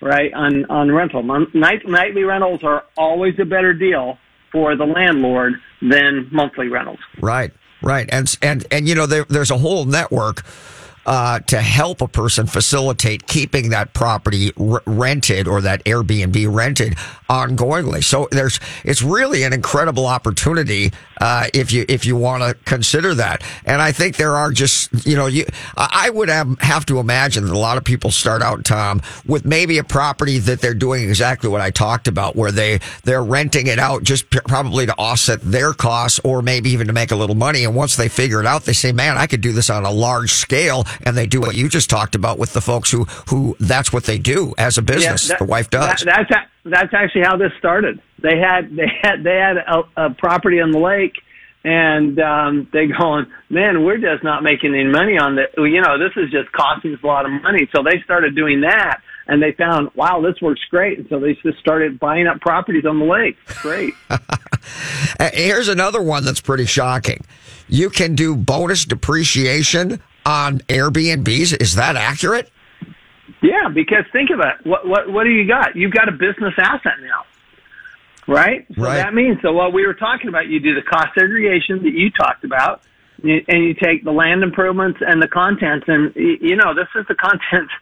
[0.00, 0.32] right?
[0.34, 4.18] On on rental, night nightly rentals are always a better deal
[4.50, 6.98] for the landlord than monthly rentals.
[7.20, 7.52] Right,
[7.82, 10.42] right, and and and you know there, there's a whole network
[11.06, 16.94] uh, to help a person facilitate keeping that property r- rented or that Airbnb rented
[17.28, 18.04] ongoingly.
[18.04, 23.14] So there's it's really an incredible opportunity uh, if you if you want to consider
[23.14, 23.42] that.
[23.64, 25.46] And I think there are just you know you
[25.76, 29.44] I would have, have to imagine that a lot of people start out Tom with
[29.44, 33.66] maybe a property that they're doing exactly what I talked about, where they they're renting
[33.66, 37.16] it out just p- probably to offset their costs or maybe even to make a
[37.16, 37.64] little money.
[37.64, 39.90] And once they figure it out, they say, "Man, I could do this on a
[39.90, 43.56] large scale." And they do what you just talked about with the folks who who
[43.60, 45.28] that's what they do as a business.
[45.28, 46.02] that- the wife does.
[46.02, 48.00] That, that's that's actually how this started.
[48.22, 51.14] They had they had they had a, a property on the lake,
[51.64, 55.48] and um, they going, man, we're just not making any money on this.
[55.56, 57.68] You know, this is just costing us a lot of money.
[57.74, 60.98] So they started doing that, and they found, wow, this works great.
[60.98, 63.36] And so they just started buying up properties on the lake.
[63.60, 63.94] Great.
[65.32, 67.24] Here's another one that's pretty shocking.
[67.68, 71.60] You can do bonus depreciation on Airbnbs.
[71.60, 72.50] Is that accurate?
[73.42, 74.66] Yeah, because think of it.
[74.66, 75.74] What what what do you got?
[75.74, 77.24] You've got a business asset now,
[78.32, 78.66] right?
[78.76, 78.96] So Right.
[78.96, 80.46] that means so what we were talking about.
[80.46, 82.82] You do the cost segregation that you talked about,
[83.22, 87.16] and you take the land improvements and the contents, and you know this is the
[87.16, 87.70] content.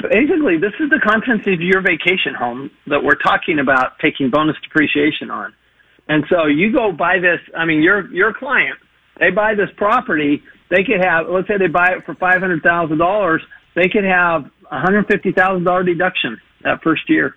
[0.00, 4.56] Basically, this is the contents of your vacation home that we're talking about taking bonus
[4.60, 5.54] depreciation on.
[6.08, 7.38] And so you go buy this.
[7.56, 8.78] I mean, your your client,
[9.18, 10.42] they buy this property.
[10.70, 13.42] They could have, let's say, they buy it for five hundred thousand dollars.
[13.74, 17.36] They could have hundred fifty thousand dollar deduction that first year.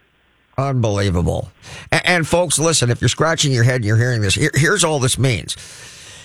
[0.57, 1.49] Unbelievable.
[1.91, 4.83] And, and folks, listen, if you're scratching your head and you're hearing this, here, here's
[4.83, 5.57] all this means.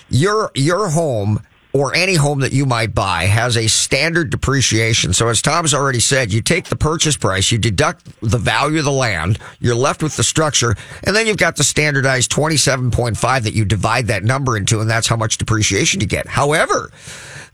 [0.09, 1.41] Your, your home
[1.73, 5.13] or any home that you might buy has a standard depreciation.
[5.13, 8.85] So as Tom's already said, you take the purchase price, you deduct the value of
[8.85, 13.53] the land, you're left with the structure, and then you've got the standardized 27.5 that
[13.53, 16.27] you divide that number into, and that's how much depreciation you get.
[16.27, 16.91] However,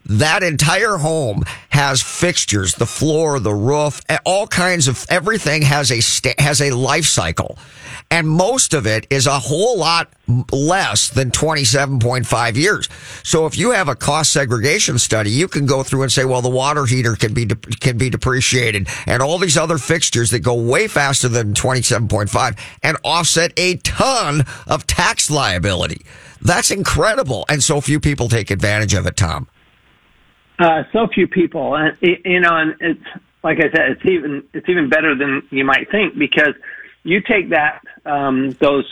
[0.08, 6.02] that entire home has fixtures, the floor, the roof, all kinds of everything has a
[6.02, 7.58] sta- has a life cycle.
[8.10, 10.10] And most of it is a whole lot
[10.52, 12.88] less than 27.5 years.
[13.24, 16.42] So if you have a cost segregation study, you can go through and say, well,
[16.42, 20.40] the water heater can be, de- can be depreciated and all these other fixtures that
[20.40, 26.02] go way faster than 27.5 and offset a ton of tax liability.
[26.42, 27.46] That's incredible.
[27.50, 29.48] And so few people take advantage of it, Tom.
[30.60, 33.04] Uh, so few people, and you know, and it's
[33.44, 36.54] like I said, it's even it's even better than you might think because
[37.04, 38.86] you take that um, those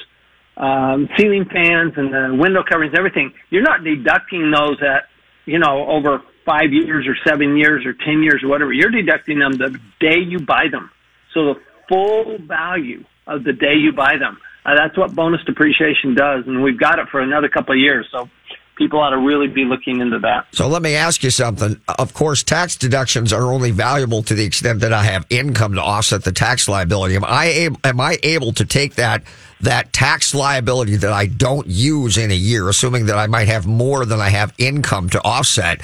[0.57, 3.33] um, ceiling fans and the window coverings, everything.
[3.49, 5.09] You're not deducting those at
[5.45, 8.71] you know over five years or seven years or ten years or whatever.
[8.71, 10.91] You're deducting them the day you buy them.
[11.33, 11.59] So the
[11.89, 14.37] full value of the day you buy them.
[14.65, 18.07] Uh, that's what bonus depreciation does, and we've got it for another couple of years.
[18.11, 18.29] So
[18.75, 20.47] people ought to really be looking into that.
[20.51, 21.79] So let me ask you something.
[21.87, 25.81] Of course, tax deductions are only valuable to the extent that I have income to
[25.81, 27.15] offset the tax liability.
[27.15, 29.23] Am I able, am I able to take that
[29.61, 33.65] that tax liability that I don't use in a year, assuming that I might have
[33.65, 35.81] more than I have income to offset?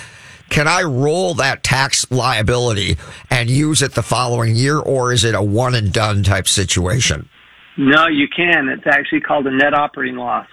[0.49, 2.97] Can I roll that tax liability
[3.29, 7.29] and use it the following year, or is it a one and done type situation?
[7.77, 8.67] No, you can.
[8.67, 10.47] It's actually called a net operating loss.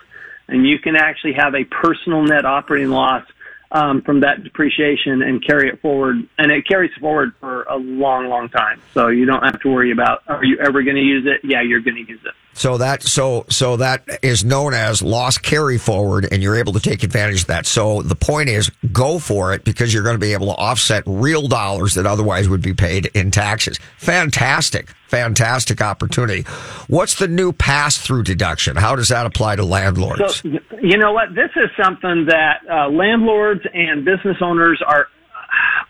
[0.49, 3.25] And you can actually have a personal net operating loss
[3.71, 6.17] um, from that depreciation and carry it forward.
[6.39, 8.81] And it carries forward for a long, long time.
[8.95, 11.43] So you don't have to worry about, are you ever going to use it?
[11.45, 12.33] Yeah, you're going to use it.
[12.59, 16.81] So that so so that is known as loss carry forward, and you're able to
[16.81, 17.67] take advantage of that.
[17.67, 21.05] So the point is, go for it because you're going to be able to offset
[21.07, 23.79] real dollars that otherwise would be paid in taxes.
[23.99, 26.43] Fantastic, fantastic opportunity.
[26.89, 28.75] What's the new pass through deduction?
[28.75, 30.43] How does that apply to landlords?
[30.43, 30.49] So,
[30.83, 31.37] you know what?
[31.37, 35.07] This is something that uh, landlords and business owners are.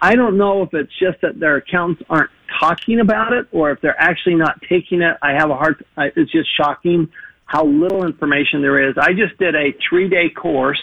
[0.01, 2.31] I don't know if it's just that their accountants aren't
[2.61, 5.17] talking about it or if they're actually not taking it.
[5.23, 5.85] I have a hard.
[5.97, 7.09] It's just shocking
[7.47, 8.95] how little information there is.
[8.99, 10.81] I just did a three day course.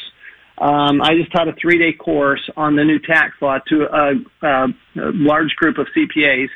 [0.58, 4.46] Um, I just taught a three day course on the new tax law to a,
[4.46, 6.50] a, a large group of CPAs.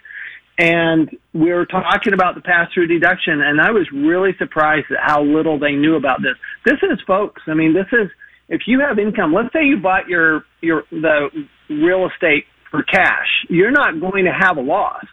[0.57, 4.97] And we were talking about the pass through deduction, and I was really surprised at
[4.99, 6.35] how little they knew about this.
[6.65, 8.09] This is, folks, I mean, this is,
[8.49, 11.29] if you have income, let's say you bought your, your, the
[11.69, 15.05] real estate for cash, you're not going to have a loss,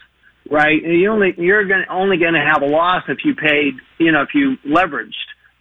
[0.51, 0.83] right?
[0.83, 4.23] You only you're going only going to have a loss if you paid, you know,
[4.23, 5.13] if you leveraged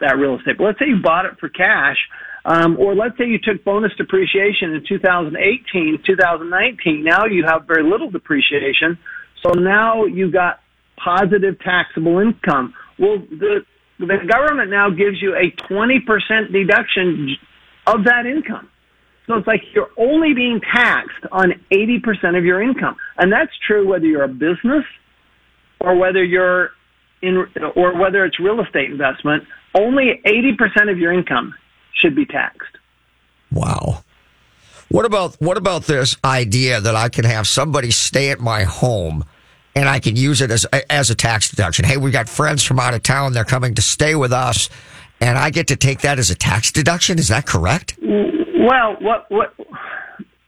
[0.01, 0.57] that real estate.
[0.57, 1.97] But let's say you bought it for cash,
[2.43, 7.03] um, or let's say you took bonus depreciation in 2018, 2019.
[7.03, 8.97] Now you have very little depreciation,
[9.43, 10.59] so now you got
[11.03, 12.73] positive taxable income.
[12.99, 13.65] Well, the
[13.99, 17.37] the government now gives you a 20% deduction
[17.87, 18.69] of that income.
[19.28, 22.95] So it's like you're only being taxed on 80% of your income.
[23.17, 24.86] And that's true whether you're a business
[25.80, 26.71] or whether you're
[27.21, 27.45] in,
[27.76, 29.43] or whether it's real estate investment.
[29.73, 31.55] Only 80% of your income
[31.93, 32.78] should be taxed.
[33.51, 34.03] Wow.
[34.89, 39.26] What about, what about this idea that I can have somebody stay at my home
[39.76, 41.86] and I can use it as, as a tax deduction?
[41.86, 43.34] Hey, we got friends from out of town.
[43.34, 44.69] They're coming to stay with us
[45.19, 47.17] and I get to take that as a tax deduction.
[47.19, 47.99] Is that correct?
[48.01, 49.53] Mm, Well, what what?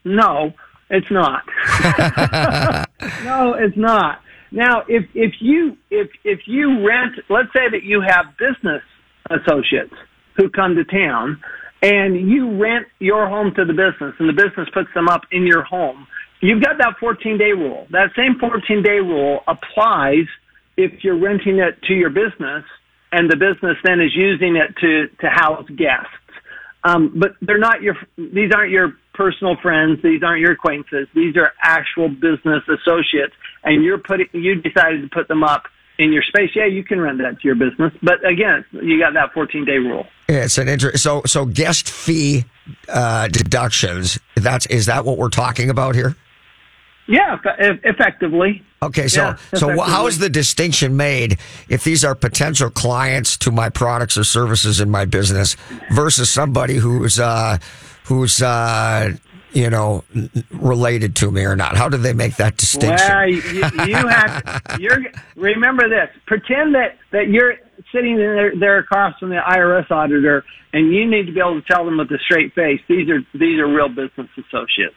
[0.04, 0.52] No,
[0.90, 1.44] it's not.
[3.24, 4.20] no, it's not.
[4.50, 8.82] Now, if if you if if you rent, let's say that you have business
[9.30, 9.94] associates
[10.36, 11.40] who come to town,
[11.82, 15.46] and you rent your home to the business, and the business puts them up in
[15.46, 16.06] your home.
[16.40, 17.86] You've got that 14 day rule.
[17.90, 20.26] That same 14 day rule applies
[20.76, 22.64] if you're renting it to your business,
[23.12, 26.10] and the business then is using it to to house guests.
[26.88, 30.00] Um, but they're not your, these aren't your personal friends.
[30.02, 31.08] These aren't your acquaintances.
[31.14, 33.34] These are actual business associates.
[33.64, 35.64] And you're putting, you decided to put them up
[35.98, 36.50] in your space.
[36.54, 37.92] Yeah, you can rent that to your business.
[38.02, 40.06] But again, you got that 14 day rule.
[40.28, 42.44] It's an inter- so, so guest fee,
[42.88, 44.18] uh, deductions.
[44.36, 46.14] That's, is that what we're talking about here?
[47.08, 48.62] Yeah, effectively.
[48.82, 51.38] Okay, so yeah, so how is the distinction made
[51.68, 55.56] if these are potential clients to my products or services in my business
[55.90, 57.56] versus somebody who's uh,
[58.04, 59.16] who's uh,
[59.52, 60.04] you know
[60.50, 61.78] related to me or not?
[61.78, 63.08] How do they make that distinction?
[63.08, 63.42] Well, you,
[63.86, 66.14] you have you're remember this.
[66.26, 67.54] Pretend that that you're
[67.90, 70.44] sitting there, there across from the IRS auditor,
[70.74, 73.20] and you need to be able to tell them with a straight face these are
[73.32, 74.94] these are real business associates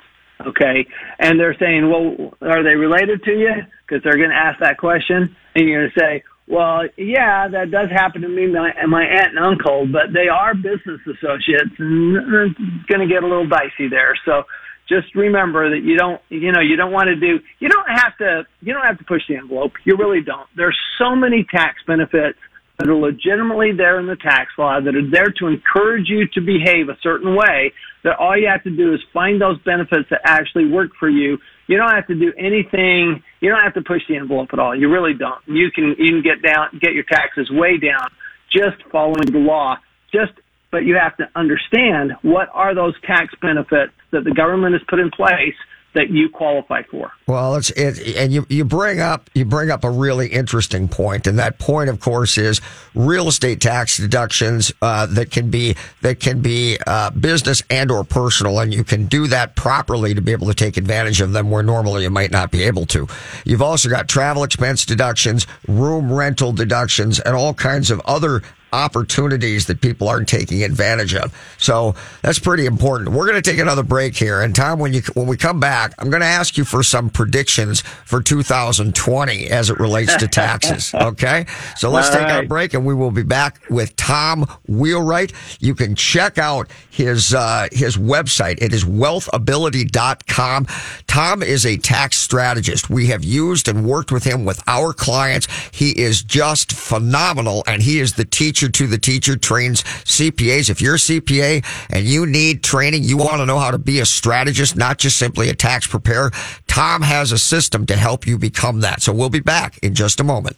[0.47, 0.87] okay?
[1.19, 3.53] And they're saying, well, are they related to you?
[3.87, 7.71] Because they're going to ask that question, and you're going to say, well, yeah, that
[7.71, 11.75] does happen to me my, and my aunt and uncle, but they are business associates,
[11.79, 14.17] and it's going to get a little dicey there.
[14.25, 14.43] So
[14.89, 18.17] just remember that you don't, you know, you don't want to do, you don't have
[18.17, 19.73] to, you don't have to push the envelope.
[19.85, 20.47] You really don't.
[20.57, 22.39] There's so many tax benefits
[22.77, 26.41] that are legitimately there in the tax law that are there to encourage you to
[26.41, 27.71] behave a certain way
[28.03, 31.37] that all you have to do is find those benefits that actually work for you.
[31.67, 33.23] You don't have to do anything.
[33.39, 34.75] You don't have to push the envelope at all.
[34.75, 35.39] You really don't.
[35.47, 38.07] You can you can get down get your taxes way down
[38.51, 39.77] just following the law.
[40.11, 40.33] Just
[40.71, 44.99] but you have to understand what are those tax benefits that the government has put
[44.99, 45.55] in place
[45.93, 47.11] that you qualify for.
[47.27, 51.27] Well, it's it, and you you bring up you bring up a really interesting point,
[51.27, 52.61] and that point, of course, is
[52.95, 58.03] real estate tax deductions uh, that can be that can be uh, business and or
[58.03, 61.51] personal, and you can do that properly to be able to take advantage of them
[61.51, 63.07] where normally you might not be able to.
[63.45, 68.41] You've also got travel expense deductions, room rental deductions, and all kinds of other
[68.73, 71.33] opportunities that people aren't taking advantage of.
[71.57, 73.11] So that's pretty important.
[73.11, 74.41] We're going to take another break here.
[74.41, 77.09] And Tom, when you, when we come back, I'm going to ask you for some
[77.09, 80.93] predictions for 2020 as it relates to taxes.
[81.01, 81.45] Okay.
[81.77, 82.35] So let's All take right.
[82.37, 85.33] our break and we will be back with Tom Wheelwright.
[85.59, 88.61] You can check out his, uh, his website.
[88.61, 90.67] It is wealthability.com.
[91.07, 92.89] Tom is a tax strategist.
[92.89, 95.47] We have used and worked with him with our clients.
[95.71, 100.69] He is just phenomenal and he is the teacher teacher to the teacher trains CPAs.
[100.69, 103.99] If you're a CPA and you need training, you want to know how to be
[103.99, 106.31] a strategist, not just simply a tax preparer,
[106.67, 109.01] Tom has a system to help you become that.
[109.01, 110.57] So we'll be back in just a moment.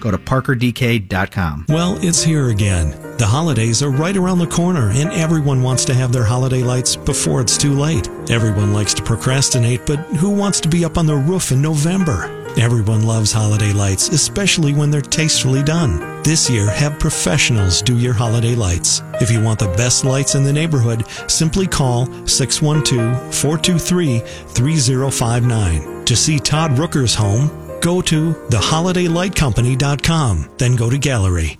[0.00, 1.66] Go to parkerdk.com.
[1.68, 2.90] Well, it's here again.
[3.18, 6.96] The holidays are right around the corner, and everyone wants to have their holiday lights
[6.96, 8.08] before it's too late.
[8.30, 12.36] Everyone likes to procrastinate, but who wants to be up on the roof in November?
[12.58, 16.22] Everyone loves holiday lights, especially when they're tastefully done.
[16.22, 19.02] This year, have professionals do your holiday lights.
[19.20, 26.04] If you want the best lights in the neighborhood, simply call 612 423 3059.
[26.04, 31.59] To see Todd Rooker's home, go to theholiday.lightcompany.com, then go to gallery.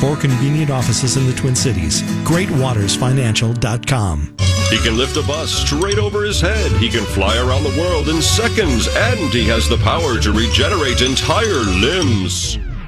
[0.00, 2.02] Four convenient offices in the Twin Cities.
[2.22, 4.36] GreatWatersFinancial.com.
[4.70, 6.70] He can lift a bus straight over his head.
[6.72, 8.86] He can fly around the world in seconds.
[8.94, 12.58] And he has the power to regenerate entire limbs.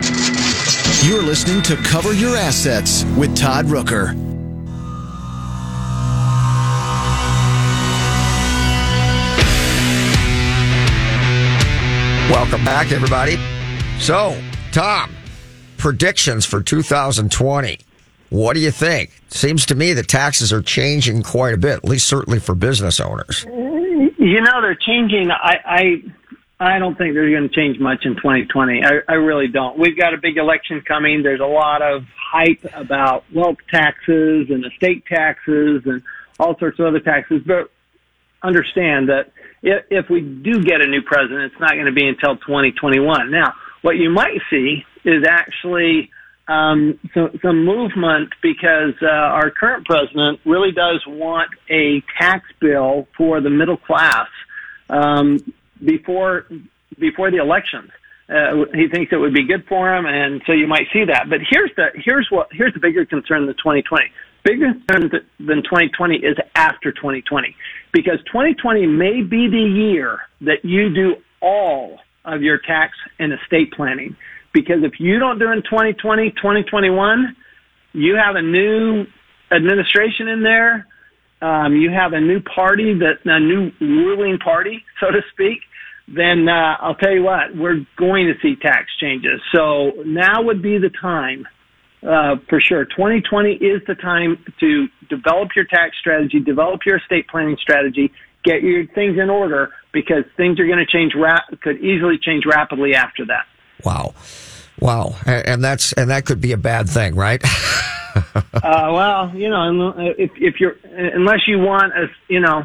[0.00, 4.14] You're listening to Cover Your Assets with Todd Rooker.
[12.30, 13.36] Welcome back, everybody.
[13.98, 14.40] So,
[14.72, 15.14] Tom,
[15.76, 17.78] predictions for 2020.
[18.30, 19.10] What do you think?
[19.28, 22.98] Seems to me the taxes are changing quite a bit, at least certainly for business
[22.98, 23.44] owners.
[23.44, 25.30] You know, they're changing.
[25.30, 26.02] I, I
[26.60, 28.82] I don't think they're going to change much in 2020.
[28.84, 29.78] I, I really don't.
[29.78, 31.22] We've got a big election coming.
[31.22, 36.02] There's a lot of hype about wealth taxes and estate taxes and
[36.38, 37.42] all sorts of other taxes.
[37.44, 37.70] But
[38.42, 39.32] understand that
[39.62, 43.30] if, if we do get a new president, it's not going to be until 2021.
[43.30, 46.10] Now, what you might see is actually
[46.46, 53.08] um, some, some movement because uh, our current president really does want a tax bill
[53.16, 54.28] for the middle class
[54.88, 55.38] um,
[55.84, 56.46] before
[56.98, 57.90] before the elections.
[58.28, 61.28] Uh, he thinks it would be good for him, and so you might see that.
[61.28, 64.06] But here's the here's what here's the bigger concern than 2020.
[64.44, 67.54] Bigger concern than 2020 is after 2020,
[67.92, 73.72] because 2020 may be the year that you do all of your tax and estate
[73.72, 74.16] planning.
[74.52, 77.36] Because if you don't do it in 2020, 2021,
[77.92, 79.04] you have a new
[79.50, 80.86] administration in there.
[81.42, 85.58] Um, you have a new party that a new ruling party, so to speak.
[86.06, 89.40] Then uh, I'll tell you what, we're going to see tax changes.
[89.54, 91.46] So now would be the time
[92.02, 92.84] uh, for sure.
[92.84, 98.12] 2020 is the time to develop your tax strategy, develop your estate planning strategy,
[98.44, 101.14] get your things in order because things are going to change.
[101.16, 103.46] Rap- could easily change rapidly after that.
[103.84, 104.14] Wow,
[104.80, 107.42] wow, and that's and that could be a bad thing, right?
[108.14, 112.64] uh, well, you know, if if you're unless you want a you know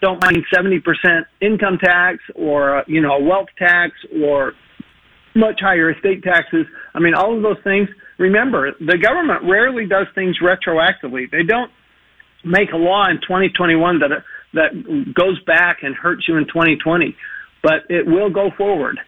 [0.00, 4.54] don't mind seventy percent income tax or you know wealth tax or
[5.34, 6.66] much higher estate taxes.
[6.94, 7.88] I mean, all of those things
[8.18, 11.30] remember, the government rarely does things retroactively.
[11.30, 11.70] They don't
[12.44, 14.10] make a law in 2021 that
[14.52, 17.16] that goes back and hurts you in 2020,
[17.62, 18.98] but it will go forward.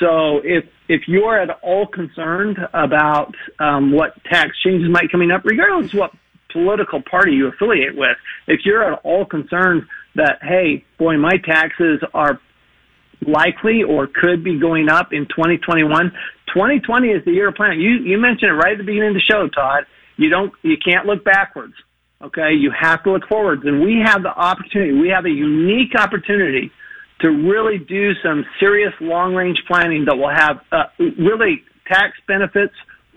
[0.00, 5.44] So if if you're at all concerned about um, what tax changes might coming up,
[5.44, 6.12] regardless of what
[6.50, 9.84] political party you affiliate with, if you're at all concerned
[10.14, 12.40] that hey, boy, my taxes are
[13.26, 16.12] likely or could be going up in 2021.
[16.54, 17.80] 2020 is the year of planning.
[17.80, 19.84] You you mentioned it right at the beginning of the show, Todd.
[20.16, 21.74] You don't you can't look backwards.
[22.20, 24.92] Okay, you have to look forwards, and we have the opportunity.
[24.92, 26.72] We have a unique opportunity
[27.20, 30.84] to really do some serious long range planning that will have uh,
[31.18, 32.74] really tax benefits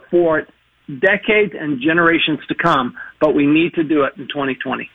[0.10, 0.48] for
[0.88, 2.98] decades and generations to come.
[3.20, 4.90] But we need to do it in 2020.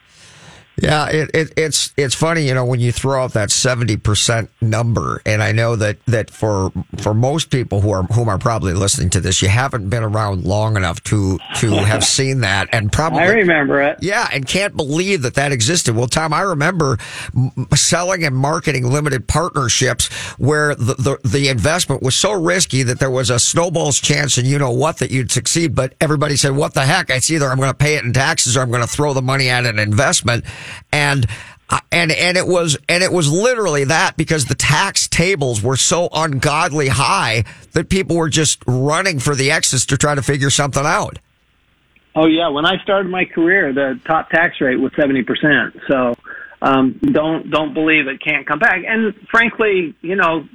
[0.79, 4.51] Yeah, it, it, it's it's funny, you know, when you throw out that seventy percent
[4.61, 8.73] number, and I know that, that for for most people who are whom are probably
[8.73, 12.91] listening to this, you haven't been around long enough to to have seen that, and
[12.91, 13.97] probably I remember it.
[14.01, 15.95] Yeah, and can't believe that that existed.
[15.95, 16.99] Well, Tom, I remember
[17.73, 23.09] selling and marketing limited partnerships where the, the the investment was so risky that there
[23.09, 25.73] was a snowball's chance, and you know what, that you'd succeed.
[25.73, 27.09] But everybody said, "What the heck?
[27.09, 29.23] It's either I'm going to pay it in taxes or I'm going to throw the
[29.23, 30.45] money at an investment."
[30.91, 31.25] And
[31.69, 35.75] uh, and and it was and it was literally that because the tax tables were
[35.75, 37.43] so ungodly high
[37.73, 41.19] that people were just running for the exits to try to figure something out.
[42.15, 45.75] Oh yeah, when I started my career, the top tax rate was seventy percent.
[45.87, 46.15] So
[46.61, 48.83] um, don't don't believe it can't come back.
[48.87, 50.47] And frankly, you know,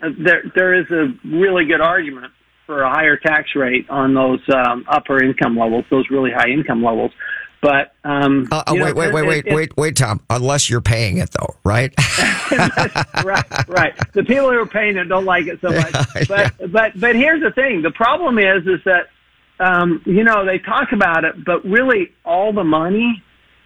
[0.00, 2.32] there there is a really good argument
[2.66, 6.82] for a higher tax rate on those um, upper income levels, those really high income
[6.82, 7.12] levels.
[7.64, 10.20] But um, uh, uh, wait, wait, wait, wait, wait, wait, Tom.
[10.28, 11.94] Unless you're paying it, though, right?
[13.24, 14.12] right, right.
[14.12, 15.94] The people who are paying it don't like it so much.
[16.28, 16.66] But yeah.
[16.66, 17.80] but but here's the thing.
[17.80, 19.08] The problem is is that
[19.60, 23.22] um, you know they talk about it, but really all the money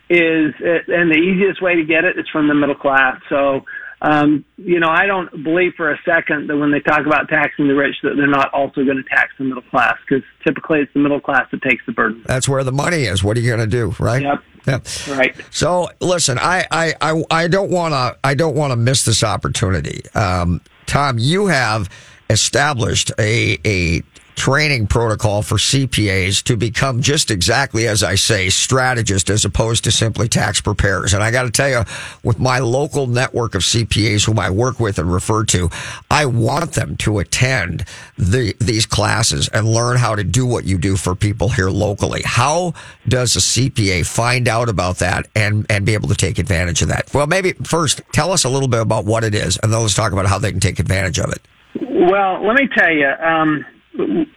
[0.08, 3.20] is and the easiest way to get it is from the middle class.
[3.28, 3.64] So
[4.00, 7.66] um, you know, I don't believe for a second that when they talk about taxing
[7.66, 10.92] the rich that they're not also going to tax the middle class because typically it's
[10.94, 12.22] the middle class that takes the burden.
[12.26, 13.24] That's where the money is.
[13.24, 14.22] What are you going to do, right?
[14.22, 14.42] Yep.
[14.66, 14.86] Yep.
[15.16, 15.36] Right.
[15.50, 19.24] So listen, I I I, I don't want to I don't want to miss this
[19.24, 20.02] opportunity.
[20.14, 21.88] Um, Tom, you have
[22.30, 24.02] established a a
[24.38, 29.90] training protocol for CPAs to become just exactly as I say, strategist as opposed to
[29.90, 31.12] simply tax preparers.
[31.12, 31.82] And I got to tell you,
[32.22, 35.68] with my local network of CPAs whom I work with and refer to,
[36.10, 37.84] I want them to attend
[38.16, 42.22] the, these classes and learn how to do what you do for people here locally.
[42.24, 42.74] How
[43.08, 46.88] does a CPA find out about that and, and be able to take advantage of
[46.88, 47.12] that?
[47.12, 49.94] Well, maybe first tell us a little bit about what it is and then let's
[49.94, 51.42] talk about how they can take advantage of it.
[51.80, 53.64] Well, let me tell you, um,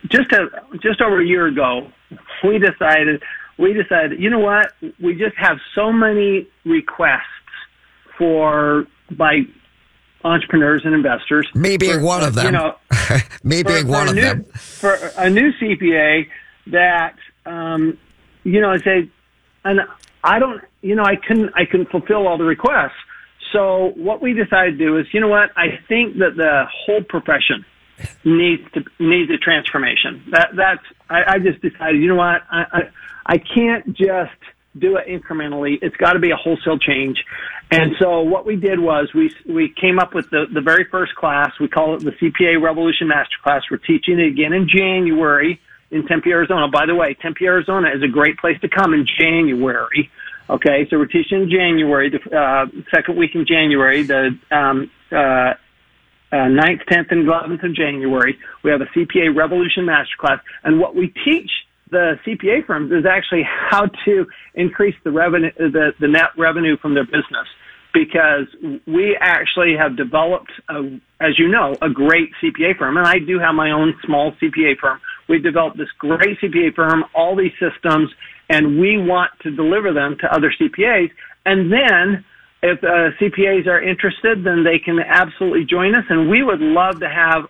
[0.09, 0.47] just a,
[0.81, 1.87] just over a year ago,
[2.43, 3.21] we decided
[3.57, 7.21] we decided you know what we just have so many requests
[8.17, 9.41] for by
[10.23, 11.47] entrepreneurs and investors.
[11.53, 12.45] Me being for, one of them.
[12.45, 12.75] You know,
[13.43, 16.27] me being one of new, them for a new CPA
[16.67, 17.97] that um,
[18.43, 19.09] you know I say,
[19.63, 19.81] and
[20.23, 22.97] I don't you know I couldn't I couldn't fulfill all the requests.
[23.51, 25.49] so what we decided to do is, you know what?
[25.55, 27.65] I think that the whole profession
[28.23, 30.23] needs to needs a transformation.
[30.31, 32.41] That that's I, I just decided, you know what?
[32.49, 32.81] I, I
[33.25, 34.31] I can't just
[34.77, 35.77] do it incrementally.
[35.81, 37.23] It's got to be a wholesale change.
[37.71, 41.15] And so what we did was we we came up with the the very first
[41.15, 41.51] class.
[41.59, 43.61] We call it the CPA Revolution Masterclass.
[43.69, 45.59] We're teaching it again in January
[45.91, 46.67] in Tempe, Arizona.
[46.69, 50.09] By the way, Tempe, Arizona is a great place to come in January.
[50.49, 55.53] Okay, so we're teaching in January, the uh, second week in January, the um, uh,
[56.31, 58.37] uh, 9th, 10th, and 11th of January.
[58.63, 61.49] We have a CPA Revolution Masterclass, and what we teach
[61.91, 64.25] the CPA firms is actually how to
[64.55, 67.47] increase the revenue, the, the net revenue from their business.
[67.93, 68.47] Because
[68.87, 73.37] we actually have developed, a, as you know, a great CPA firm, and I do
[73.37, 75.01] have my own small CPA firm.
[75.27, 78.09] We developed this great CPA firm, all these systems,
[78.49, 81.11] and we want to deliver them to other CPAs.
[81.45, 82.23] And then,
[82.63, 86.05] if uh, CPAs are interested, then they can absolutely join us.
[86.09, 87.47] And we would love to have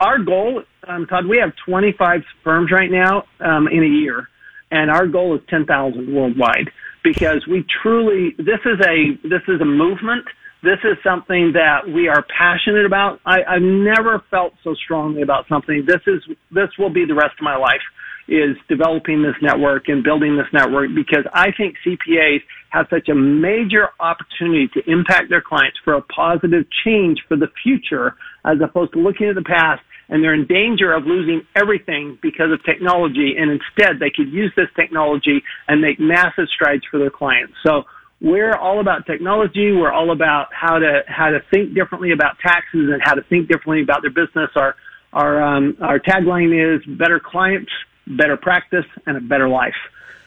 [0.00, 4.28] our goal, um, Todd, we have 25 firms right now um, in a year,
[4.70, 6.70] and our goal is 10,000 worldwide
[7.02, 10.24] because we truly this is a this is a movement.
[10.62, 13.20] This is something that we are passionate about.
[13.26, 15.84] I, I've never felt so strongly about something.
[15.86, 17.82] This is this will be the rest of my life
[18.28, 23.14] is developing this network and building this network because I think CPAs have such a
[23.14, 28.14] major opportunity to impact their clients for a positive change for the future
[28.44, 32.52] as opposed to looking at the past and they're in danger of losing everything because
[32.52, 37.10] of technology and instead they could use this technology and make massive strides for their
[37.10, 37.54] clients.
[37.64, 37.84] So
[38.20, 39.72] we're all about technology.
[39.72, 43.48] We're all about how to how to think differently about taxes and how to think
[43.48, 44.50] differently about their business.
[44.54, 44.76] Our
[45.12, 47.72] our um, our tagline is better clients,
[48.06, 49.76] better practice, and a better life.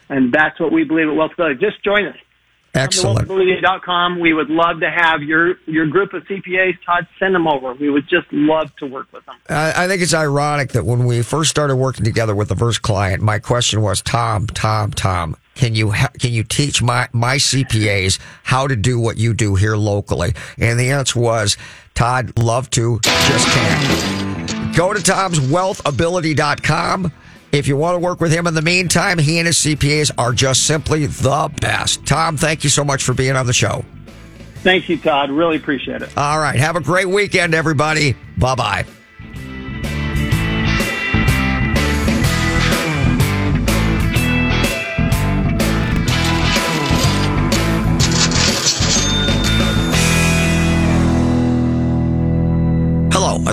[0.08, 1.60] And that's what we believe at Wealthability.
[1.60, 2.16] Just join us.
[2.76, 3.28] Excellent.
[3.28, 4.20] Wealthability.com.
[4.20, 6.76] We would love to have your, your group of CPAs.
[6.84, 7.72] Todd, send them over.
[7.72, 9.36] We would just love to work with them.
[9.48, 12.82] I, I think it's ironic that when we first started working together with the first
[12.82, 18.18] client, my question was, Tom, Tom, Tom, can you can you teach my my CPAs
[18.42, 20.34] how to do what you do here locally?
[20.58, 21.56] And the answer was,
[21.94, 24.76] Todd, love to, just can't.
[24.76, 27.12] Go to tomswealthability.com.
[27.52, 30.32] If you want to work with him in the meantime, he and his CPAs are
[30.32, 32.04] just simply the best.
[32.06, 33.84] Tom, thank you so much for being on the show.
[34.56, 35.30] Thank you, Todd.
[35.30, 36.16] Really appreciate it.
[36.18, 36.58] All right.
[36.58, 38.16] Have a great weekend, everybody.
[38.36, 38.86] Bye bye.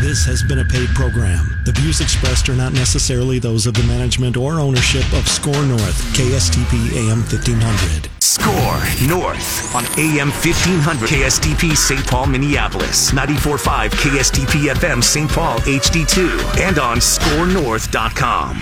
[0.00, 1.56] This has been a paid program.
[1.64, 6.02] The views expressed are not necessarily those of the management or ownership of SKOR North,
[6.16, 8.10] KSTP AM 1500.
[8.20, 12.04] SKOR North on AM 1500 KSTP St.
[12.08, 15.30] Paul, Minneapolis, 94.5 KSTP FM St.
[15.30, 18.56] Paul HD2, and on skornorth.com.